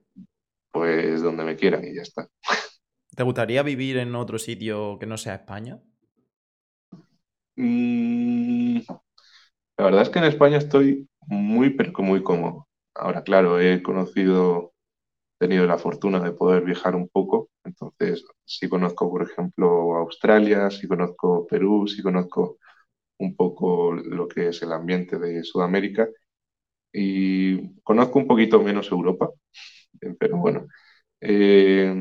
[0.72, 2.28] Pues donde me quieran y ya está.
[3.16, 5.80] ¿Te gustaría vivir en otro sitio que no sea España?
[7.56, 8.80] Mm,
[9.78, 12.68] la verdad es que en España estoy muy, pero muy cómodo.
[12.96, 14.73] Ahora, claro, he conocido
[15.44, 20.88] tenido la fortuna de poder viajar un poco, entonces sí conozco, por ejemplo, Australia, sí
[20.88, 22.60] conozco Perú, sí conozco
[23.20, 26.08] un poco lo que es el ambiente de Sudamérica
[26.94, 29.30] y conozco un poquito menos Europa,
[30.20, 30.68] pero bueno,
[31.22, 31.94] eh,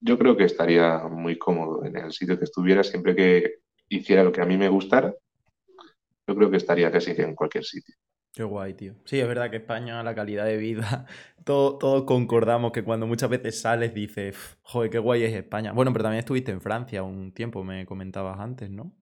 [0.00, 3.56] yo creo que estaría muy cómodo en el sitio que estuviera siempre que
[3.88, 5.14] hiciera lo que a mí me gustara.
[6.26, 7.94] Yo creo que estaría casi en cualquier sitio.
[8.34, 8.94] Qué guay, tío.
[9.04, 11.06] Sí, es verdad que España, la calidad de vida,
[11.44, 15.72] todos concordamos que cuando muchas veces sales dices, joder, qué guay es España.
[15.72, 18.92] Bueno, pero también estuviste en Francia un tiempo, me comentabas antes, ¿no?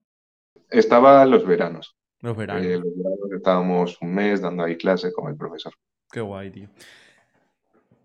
[0.68, 1.96] Estaba los veranos.
[2.20, 2.66] Los veranos.
[2.66, 5.72] Eh, los veranos estábamos un mes dando ahí clases con el profesor.
[6.10, 6.68] Qué guay, tío.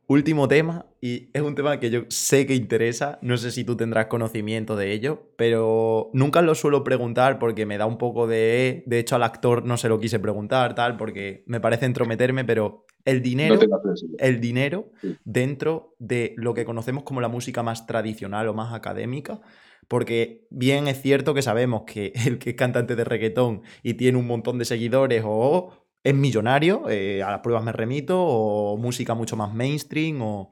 [0.08, 3.76] Último tema, y es un tema que yo sé que interesa, no sé si tú
[3.76, 8.84] tendrás conocimiento de ello, pero nunca lo suelo preguntar porque me da un poco de...
[8.86, 12.86] De hecho, al actor no se lo quise preguntar, tal, porque me parece entrometerme, pero
[13.03, 13.80] el dinero, No
[14.20, 15.18] el dinero Sí.
[15.26, 19.41] dentro de lo que conocemos como la música más tradicional o más académica,
[19.88, 24.18] porque bien es cierto que sabemos que el que es cantante de reggaetón y tiene
[24.18, 29.16] un montón de seguidores o es millonario, eh, a las pruebas me remito, o música
[29.16, 30.51] mucho más mainstream, o...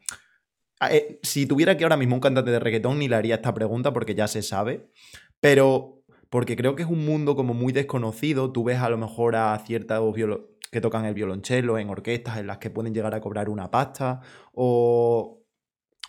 [0.90, 3.94] Eh, si tuviera aquí ahora mismo un cantante de reggaetón ni le haría esta pregunta
[3.94, 4.90] porque ya se sabe,
[5.40, 9.36] pero porque creo que es un mundo como muy desconocido, tú ves a lo mejor
[9.36, 13.22] a ciertos violo- que tocan el violonchelo en orquestas en las que pueden llegar a
[13.22, 14.22] cobrar una pasta,
[14.54, 15.44] o,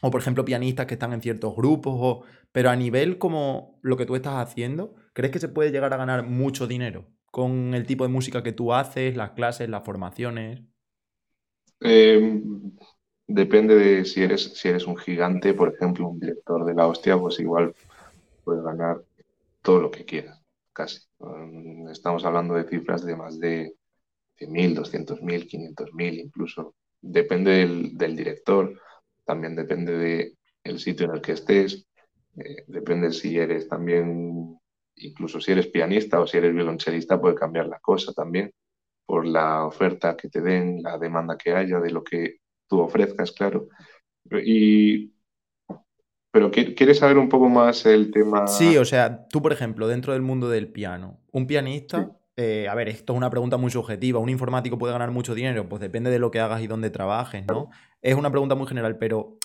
[0.01, 3.97] o por ejemplo pianistas que están en ciertos grupos, o- pero a nivel como lo
[3.99, 7.85] que tú estás haciendo, ¿crees que se puede llegar a ganar mucho dinero con el
[7.85, 10.63] tipo de música que tú haces, las clases, las formaciones?
[11.81, 12.41] Eh,
[13.27, 17.19] depende de si eres, si eres un gigante, por ejemplo, un director de la hostia,
[17.19, 17.75] pues igual
[18.45, 19.03] puedes ganar
[19.63, 20.41] todo lo que quieras,
[20.73, 21.01] casi.
[21.19, 23.75] Um, estamos hablando de cifras de más de
[24.39, 26.77] 100.000, 200.000, 500.000 incluso.
[27.01, 28.81] Depende del, del director,
[29.25, 31.85] también depende del sitio en el que estés,
[32.37, 34.57] eh, depende si eres también,
[34.97, 38.53] incluso si eres pianista o si eres violonchelista, puede cambiar la cosa también
[39.07, 42.39] por la oferta que te den, la demanda que haya de lo que
[42.69, 43.69] tú ofrezcas, claro.
[44.43, 45.13] Y,
[46.33, 48.47] pero ¿qui- ¿quieres saber un poco más el tema?
[48.47, 52.11] Sí, o sea, tú, por ejemplo, dentro del mundo del piano, un pianista, Sí.
[52.37, 55.69] eh, a ver, esto es una pregunta muy subjetiva, ¿un informático puede ganar mucho dinero?
[55.69, 57.71] Pues depende de lo que hagas y dónde trabajes, ¿no?
[58.03, 59.39] Es una pregunta muy general, pero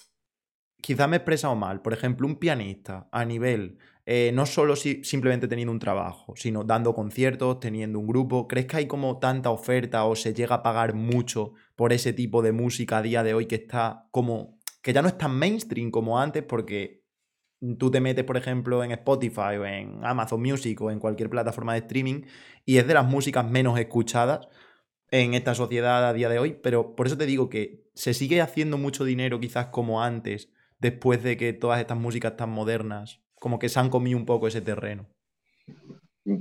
[0.82, 1.82] quizás me he expresado mal.
[1.82, 6.64] Por ejemplo, un pianista a nivel, eh, no solo si- simplemente teniendo un trabajo, sino
[6.64, 10.64] dando conciertos, teniendo un grupo, ¿crees que hay como tanta oferta o se llega a
[10.64, 14.94] pagar mucho por ese tipo de música a día de hoy que está como, que
[14.94, 17.04] ya no es tan mainstream como antes porque
[17.78, 21.74] tú te metes, por ejemplo, en Spotify o en Amazon Music o en cualquier plataforma
[21.74, 22.22] de streaming
[22.66, 24.48] y es de las músicas menos escuchadas
[25.12, 28.42] en esta sociedad a día de hoy, pero por eso te digo que se sigue
[28.42, 30.50] haciendo mucho dinero quizás como antes,
[30.80, 34.48] después de que todas estas músicas tan modernas, como que se han comido un poco
[34.48, 35.08] ese terreno.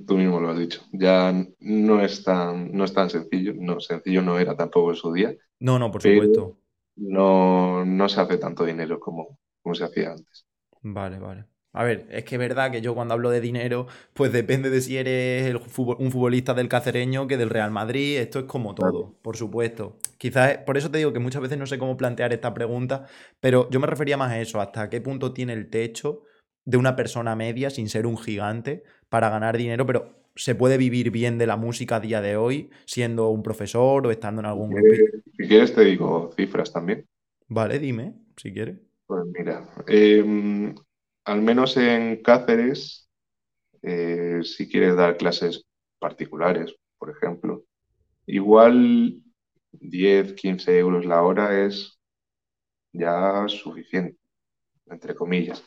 [0.06, 4.20] Tú mismo lo has dicho, ya no es tan, no es tan sencillo, no, sencillo
[4.22, 6.58] no era tampoco en su día, No, no, por supuesto.
[6.96, 10.46] no, no se hace tanto dinero como, como se hacía antes.
[10.82, 11.46] Vale, vale.
[11.74, 14.80] A ver, es que es verdad que yo cuando hablo de dinero, pues depende de
[14.80, 18.74] si eres el futbol- un futbolista del Cacereño que del Real Madrid, esto es como
[18.74, 19.98] todo, por supuesto.
[20.16, 23.06] Quizás, por eso te digo que muchas veces no sé cómo plantear esta pregunta,
[23.40, 26.24] pero yo me refería más a eso, hasta qué punto tiene el techo
[26.64, 31.10] de una persona media sin ser un gigante para ganar dinero, pero se puede vivir
[31.10, 34.70] bien de la música a día de hoy siendo un profesor o estando en algún
[34.70, 34.86] grupo.
[34.94, 37.06] Eh, si quieres te digo cifras también.
[37.48, 38.78] Vale, dime, si quieres.
[39.06, 40.74] Pues mira, eh,
[41.28, 43.10] al menos en Cáceres,
[43.82, 45.66] eh, si quieres dar clases
[45.98, 47.64] particulares, por ejemplo,
[48.24, 49.22] igual
[49.72, 52.00] 10, 15 euros la hora es
[52.92, 54.18] ya suficiente,
[54.86, 55.62] entre comillas.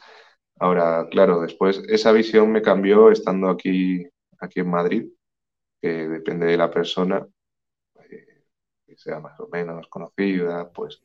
[0.59, 4.03] Ahora, claro, después esa visión me cambió estando aquí,
[4.39, 5.11] aquí en Madrid,
[5.79, 7.27] que depende de la persona,
[8.09, 8.45] eh,
[8.87, 11.03] que sea más o menos conocida, pues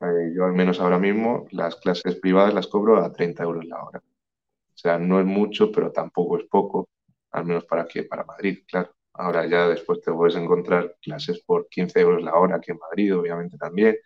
[0.00, 3.82] eh, yo al menos ahora mismo las clases privadas las cobro a 30 euros la
[3.84, 3.98] hora.
[4.00, 6.88] O sea, no es mucho, pero tampoco es poco,
[7.32, 8.92] al menos para aquí, para Madrid, claro.
[9.14, 13.16] Ahora ya después te puedes encontrar clases por 15 euros la hora aquí en Madrid,
[13.16, 13.96] obviamente también.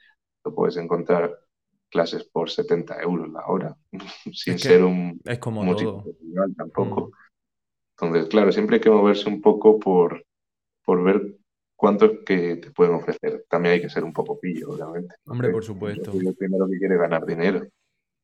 [0.42, 1.38] Te puedes encontrar
[1.90, 3.76] clases por 70 euros la hora,
[4.32, 6.02] sin Es que ser un es como todo.
[6.04, 6.54] profesional Mm.
[6.54, 7.10] tampoco.
[7.98, 10.24] Entonces, claro, siempre hay que moverse un poco por,
[10.84, 11.36] por ver
[11.82, 13.44] cuánto es que te pueden ofrecer.
[13.48, 15.16] También hay que ser un poco pillo, obviamente.
[15.26, 16.12] Hombre, por yo supuesto.
[16.12, 17.66] soy el primero que quiere ganar dinero,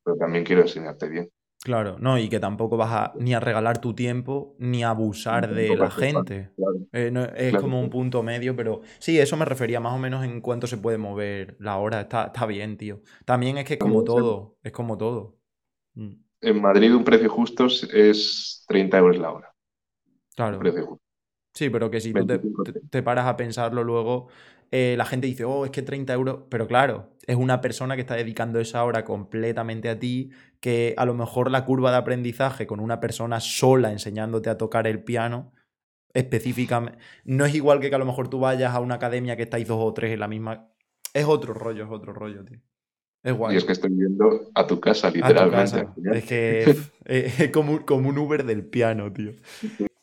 [0.05, 1.29] pero también quiero enseñarte bien.
[1.65, 5.53] Claro, no, y que tampoco vas a ni a regalar tu tiempo ni a abusar
[5.53, 6.51] de la gente.
[6.55, 7.63] claro, Eh, no- es claro.
[7.63, 10.79] como un punto medio, pero sí, eso me refería más o menos en cuánto se
[10.79, 12.03] puede mover la hora.
[12.03, 13.03] Está, está bien, tío.
[13.25, 15.37] También es que es como todo, es como todo.
[15.95, 19.49] Mm, En Madrid un precio justo es- es 30 euros la hora.
[19.49, 20.59] Un Claro.
[20.61, 21.05] precio justo.
[21.55, 24.29] Sí, pero que si tú te, 25 te- te paras a pensarlo luego,
[24.71, 28.03] eh, la gente dice, oh, es que 30 euros, pero claro, es una persona que
[28.03, 30.31] está dedicando esa hora completamente a ti,
[30.61, 34.87] que a lo mejor la curva de aprendizaje con una persona sola enseñándote a tocar
[34.87, 35.53] el piano,
[36.15, 39.45] específicamente, no es igual que que a lo mejor tú vayas a una academia que
[39.45, 40.69] estáis dos o tres en la misma...
[41.15, 42.59] Es otro rollo, es otro rollo, tío.
[43.23, 43.57] Es Y guay.
[43.57, 45.81] es que estoy yendo a tu casa, A tu literalmente.
[45.81, 45.95] casa.
[46.13, 46.77] Es que
[47.07, 49.33] es como, como un Uber del piano, tío.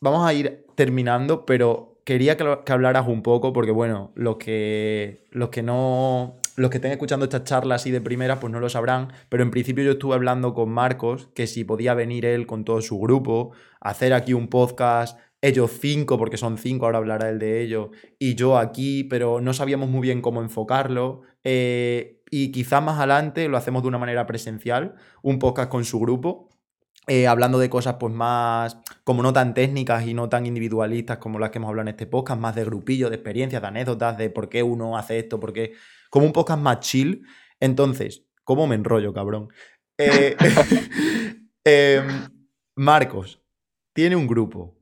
[0.05, 5.49] Vamos a ir terminando, pero quería que, hablaras un poco, porque bueno, los que, los
[5.49, 6.35] que no.
[6.57, 9.11] Los que estén escuchando esta charla así de primera, pues no lo sabrán.
[9.29, 12.83] Pero en principio yo estuve hablando con Marcos que si podía venir él con todo
[12.83, 17.63] su grupo, hacer aquí un podcast, ellos cinco, porque son cinco, ahora hablará él de
[17.63, 17.89] ellos,
[18.19, 21.23] y yo aquí, pero no sabíamos muy bien cómo enfocarlo.
[21.43, 24.93] Eh, y quizás más adelante lo hacemos de una manera presencial,
[25.23, 26.49] un podcast con su grupo.
[27.07, 31.37] Eh, hablando de cosas pues más como no tan técnicas y no tan individualistas como
[31.37, 34.29] las que hemos hablado en este podcast, más de grupillo, de experiencias, de anécdotas, de
[34.29, 35.73] por qué uno hace esto, por qué...
[36.09, 37.23] Como un podcast más chill.
[37.59, 39.49] Entonces, ¿cómo me enrollo, cabrón?
[39.97, 40.35] Eh,
[41.63, 42.29] em,
[42.75, 43.41] Marcos
[43.93, 44.79] tiene un grupo.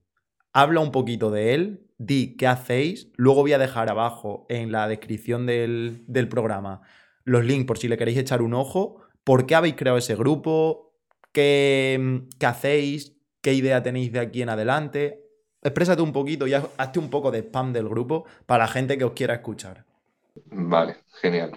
[0.54, 3.12] Habla un poquito de él, di qué hacéis.
[3.16, 6.82] Luego voy a dejar abajo en la descripción del, del programa
[7.26, 9.02] los links por si le queréis echar un ojo.
[9.24, 10.93] ¿Por qué habéis creado ese grupo?
[11.34, 13.18] ¿Qué, hacéis?
[13.42, 15.20] ¿Qué idea tenéis de aquí en adelante?
[15.64, 19.04] Exprésate un poquito y hazte un poco de spam del grupo para la gente que
[19.04, 19.84] os quiera escuchar.
[20.46, 21.52] Vale, genial.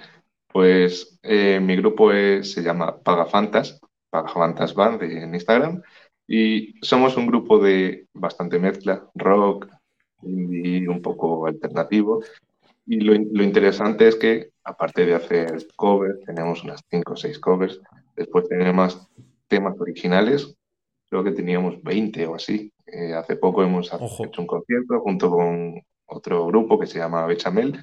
[0.50, 5.82] Pues eh, mi grupo se llama Pagafantas, Pagafantas Band en Instagram,
[6.26, 9.68] y somos un grupo de bastante mezcla, rock,
[10.22, 12.22] indie, un poco alternativo.
[12.86, 17.38] Y lo, lo interesante es que, aparte de hacer covers, tenemos unas 5 o 6
[17.40, 17.80] covers,
[18.16, 19.06] después tenemos
[19.48, 20.56] temas originales,
[21.08, 22.72] creo que teníamos 20 o así.
[22.86, 27.80] Eh, hace poco hemos hecho un concierto junto con otro grupo que se llama Bechamel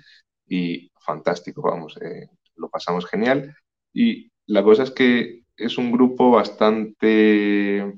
[0.47, 3.55] y fantástico, vamos, eh, lo pasamos genial.
[3.93, 7.93] Y la cosa es que es un grupo bastante,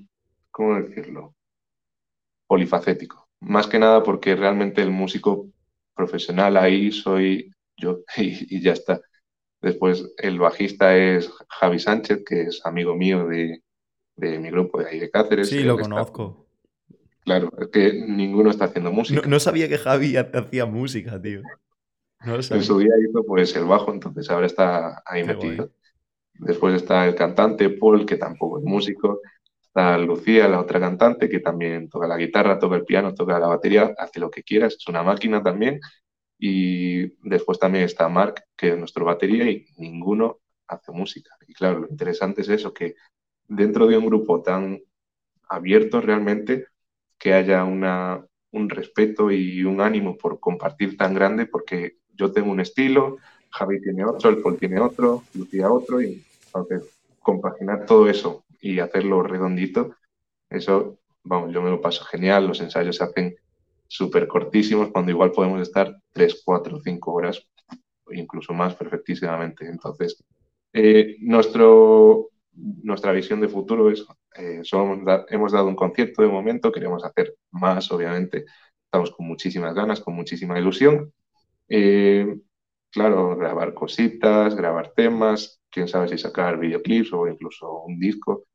[0.52, 1.36] ¿cómo decirlo?
[2.48, 3.28] Polifacético.
[3.42, 5.48] Más que nada porque realmente el músico
[5.96, 9.02] profesional ahí soy yo y ya está.
[9.66, 13.64] Después el bajista es Javi Sánchez, que es amigo mío de,
[14.16, 15.50] mi grupo de ahí de Cáceres.
[15.50, 16.46] Sí, lo conozco.
[17.24, 19.28] Claro, es que ninguno está haciendo música.
[19.28, 21.42] No, sabía que Javi hacía música, tío.
[22.24, 25.72] en su día hizo pues el bajo, entonces ahora está ahí metido.
[26.36, 29.20] Después está el cantante Paul, que tampoco es músico.
[29.64, 33.48] Está Lucía, la otra cantante, que también toca la guitarra, toca el piano, toca la
[33.48, 35.80] batería, hace lo que quieras, es una máquina también.
[36.38, 41.36] Y después también está Mark, que es nuestro batería, y ninguno hace música.
[41.48, 42.96] Y claro, lo interesante es eso, que
[43.48, 44.82] dentro de un grupo tan
[45.50, 46.68] abierto realmente,
[47.18, 52.52] que haya una, un respeto y un ánimo por compartir tan grande, porque yo tengo
[52.52, 53.18] un estilo,
[53.52, 56.84] Javi tiene otro, el Paul tiene otro, Lucía otro, y entonces
[57.20, 59.96] compaginar todo eso y hacerlo redondito,
[60.50, 63.36] eso, vamos, yo me lo paso genial, los ensayos se hacen
[63.88, 67.48] súper cortísimos, cuando igual podemos estar 3, 4, 5 horas
[68.12, 69.68] incluso más perfectísimamente.
[69.68, 70.24] Entonces,
[70.74, 74.06] eh, nuestro, nuestra visión de futuro es,
[74.38, 74.62] eh,
[75.30, 78.46] hemos dado un concierto de momento, queremos hacer más, obviamente,
[78.86, 81.14] estamos con muchísimas ganas, con muchísima ilusión.
[81.70, 82.40] Eh,
[82.92, 88.46] claro, grabar cositas, grabar temas, quién sabe si sacar videoclips o incluso un disco.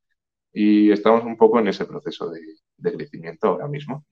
[0.52, 4.04] Y estamos un poco en ese proceso de crecimiento ahora mismo.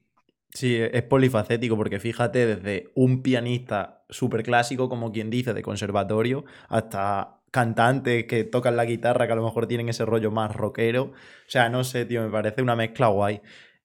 [0.51, 5.63] Sí, e-, es polifacético porque fíjate, desde un pianista súper clásico, como quien dice, de
[5.63, 10.55] conservatorio, hasta cantantes que tocan la guitarra, que a lo mejor tienen ese rollo más
[10.55, 11.05] rockero.
[11.05, 11.15] O
[11.51, 13.41] sea, no sé, tío, me parece una mezcla guay.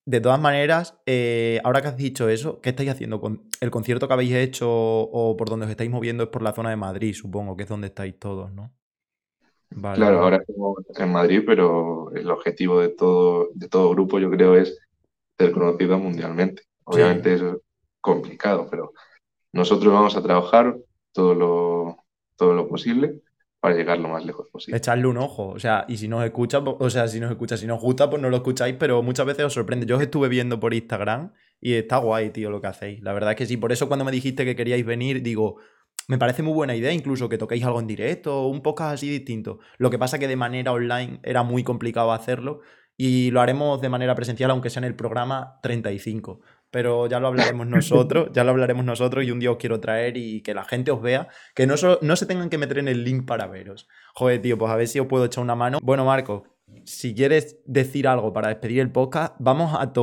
[0.06, 3.22] De todas maneras, eh, ahora que has dicho eso, ¿qué estáis haciendo?
[3.22, 6.52] con ¿El concierto que habéis hecho o por donde os estáis moviendo es por la
[6.54, 8.74] zona de Madrid, supongo, que es donde estáis todos, ¿no?
[9.96, 14.56] Claro, ahora estamos en Madrid, pero el objetivo de todo, de todo grupo, yo creo,
[14.56, 14.78] es
[15.44, 16.64] ser conocido mundialmente.
[16.86, 17.58] Obviamente eso es
[18.00, 18.94] complicado, pero
[19.52, 20.76] nosotros vamos a trabajar
[21.12, 21.98] todo lo,
[22.36, 23.22] todo lo posible
[23.60, 24.78] para llegar lo más lejos posible.
[24.78, 27.66] Echarle un ojo, o sea, y si nos escucha, o sea, si nos escucha, si
[27.66, 29.86] nos gusta, pues no lo escucháis, pero muchas veces os sorprende.
[29.86, 31.32] Yo os estuve viendo por Instagram
[31.62, 33.02] y está guay, tío, lo que hacéis.
[33.02, 35.60] La verdad es que sí, por eso cuando me dijiste que queríais venir, digo,
[36.10, 39.60] me parece muy buena idea incluso que toquéis algo en directo, un podcast así distinto.
[39.78, 42.60] Lo que pasa que de manera online era muy complicado hacerlo
[42.98, 46.42] y lo haremos de manera presencial, aunque sea en el programa 35.
[46.72, 50.18] Pero ya lo hablaremos nosotros, ya lo hablaremos nosotros y un día os quiero traer
[50.18, 53.04] y que la gente os vea, que no, no se tengan que meter en el
[53.04, 53.88] link para veros.
[54.16, 55.80] Joder, tío, pues a ver si os puedo echar una mano.
[55.82, 56.46] Bueno, Marco,
[56.86, 59.94] si quieres decir algo para despedir el podcast, vamos a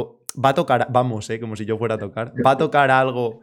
[0.43, 3.41] va a tocar, vamos, eh, como si yo fuera a tocar, va a tocar algo,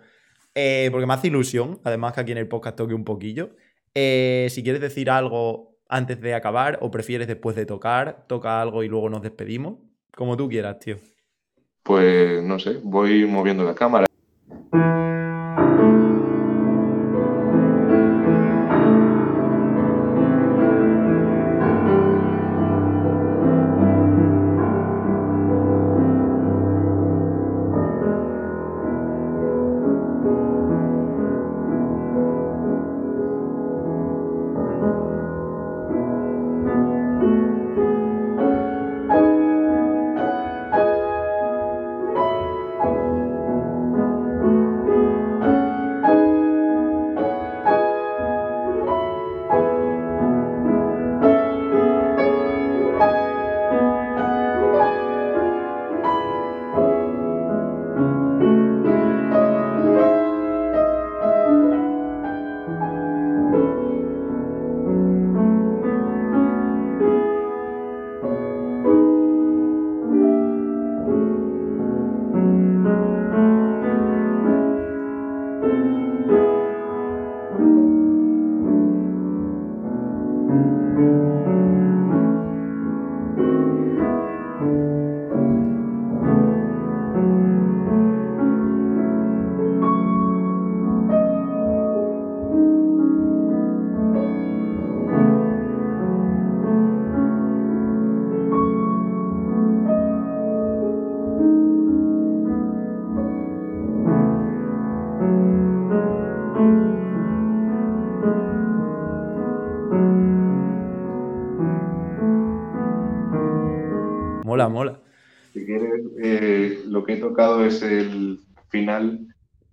[0.56, 3.56] eh, porque me hace ilusión, además que aquí en el podcast toque un poquillo.
[3.94, 8.84] Eh, si quieres decir algo antes de acabar o prefieres después de tocar, toca algo
[8.84, 9.76] y luego nos despedimos?
[10.16, 10.98] Como tú quieras, tío.
[11.84, 14.08] Pues no sé, voy moviendo la cámara.
[114.58, 115.00] Mola, mola.
[115.54, 118.40] Si quieres, eh, lo que he tocado es el
[118.70, 119.28] final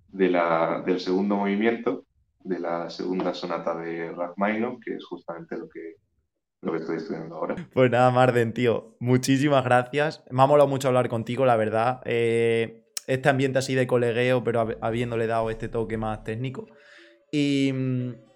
[0.09, 2.05] de la, del segundo movimiento,
[2.43, 5.95] de la segunda sonata de Rachmaninoff, que es justamente lo que,
[6.61, 7.55] lo que estoy estudiando ahora.
[7.73, 10.23] Pues nada, Marden, tío, muchísimas gracias.
[10.29, 12.01] Me ha molado mucho hablar contigo, la verdad.
[12.05, 16.67] Eh, este ambiente así de colegueo, pero hab- habiéndole dado este toque más técnico.
[17.31, 17.73] Y,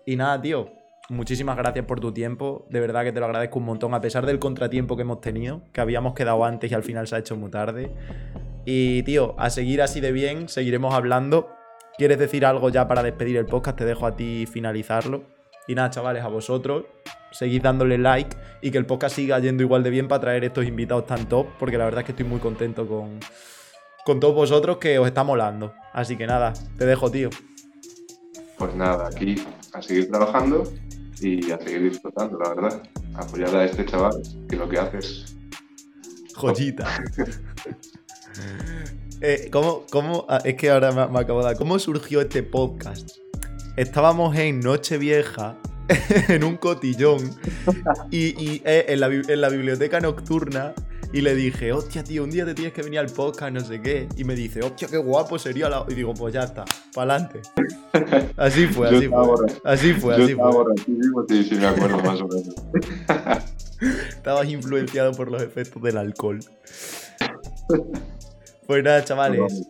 [0.06, 0.70] y nada, tío,
[1.10, 2.66] muchísimas gracias por tu tiempo.
[2.70, 5.62] De verdad que te lo agradezco un montón, a pesar del contratiempo que hemos tenido,
[5.74, 7.92] que habíamos quedado antes y al final se ha hecho muy tarde.
[8.66, 11.50] Y, tío, a seguir así de bien, seguiremos hablando.
[11.98, 13.78] ¿Quieres decir algo ya para despedir el podcast?
[13.78, 15.24] Te dejo a ti finalizarlo.
[15.68, 16.86] Y nada, chavales, a vosotros,
[17.32, 20.66] seguid dándole like y que el podcast siga yendo igual de bien para traer estos
[20.66, 23.20] invitados tan top, porque la verdad es que estoy muy contento con,
[24.06, 25.74] con todos vosotros que os está molando.
[25.94, 27.30] Así que nada, te dejo, tío.
[28.58, 29.36] Pues nada, aquí
[29.74, 30.64] a seguir trabajando
[31.22, 32.84] y a seguir disfrutando, la verdad.
[33.16, 35.36] Apoyar a este chaval, que lo que hace es
[36.36, 36.88] Joyita.
[39.22, 41.58] Eh, ¿cómo, cómo- ah, es que ahora me, me acabo de dar.
[41.58, 43.18] ¿Cómo surgió este podcast?
[43.76, 45.58] Estábamos en Nochevieja,
[46.30, 47.36] en un cotillón,
[48.12, 50.74] y, y, eh, en, la, en la biblioteca nocturna,
[51.12, 53.82] y le dije, hostia, tío, un día te tienes que venir al podcast, no sé
[53.82, 54.08] qué.
[54.16, 55.84] Y me dice, hostia, qué guapo sería la.
[55.88, 57.42] Y digo, pues ya está, pa'lante.
[58.38, 59.20] Así fue, así fue.
[59.66, 60.76] Así fue, así fue.
[61.28, 62.56] sí, sí, me acuerdo más o menos.
[64.10, 66.40] Estabas influenciado por los efectos del alcohol.
[68.68, 69.70] Pues nada, chavales.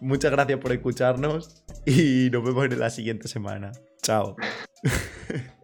[0.00, 3.72] Muchas gracias por escucharnos y nos vemos en la siguiente semana.
[4.02, 4.36] Chao.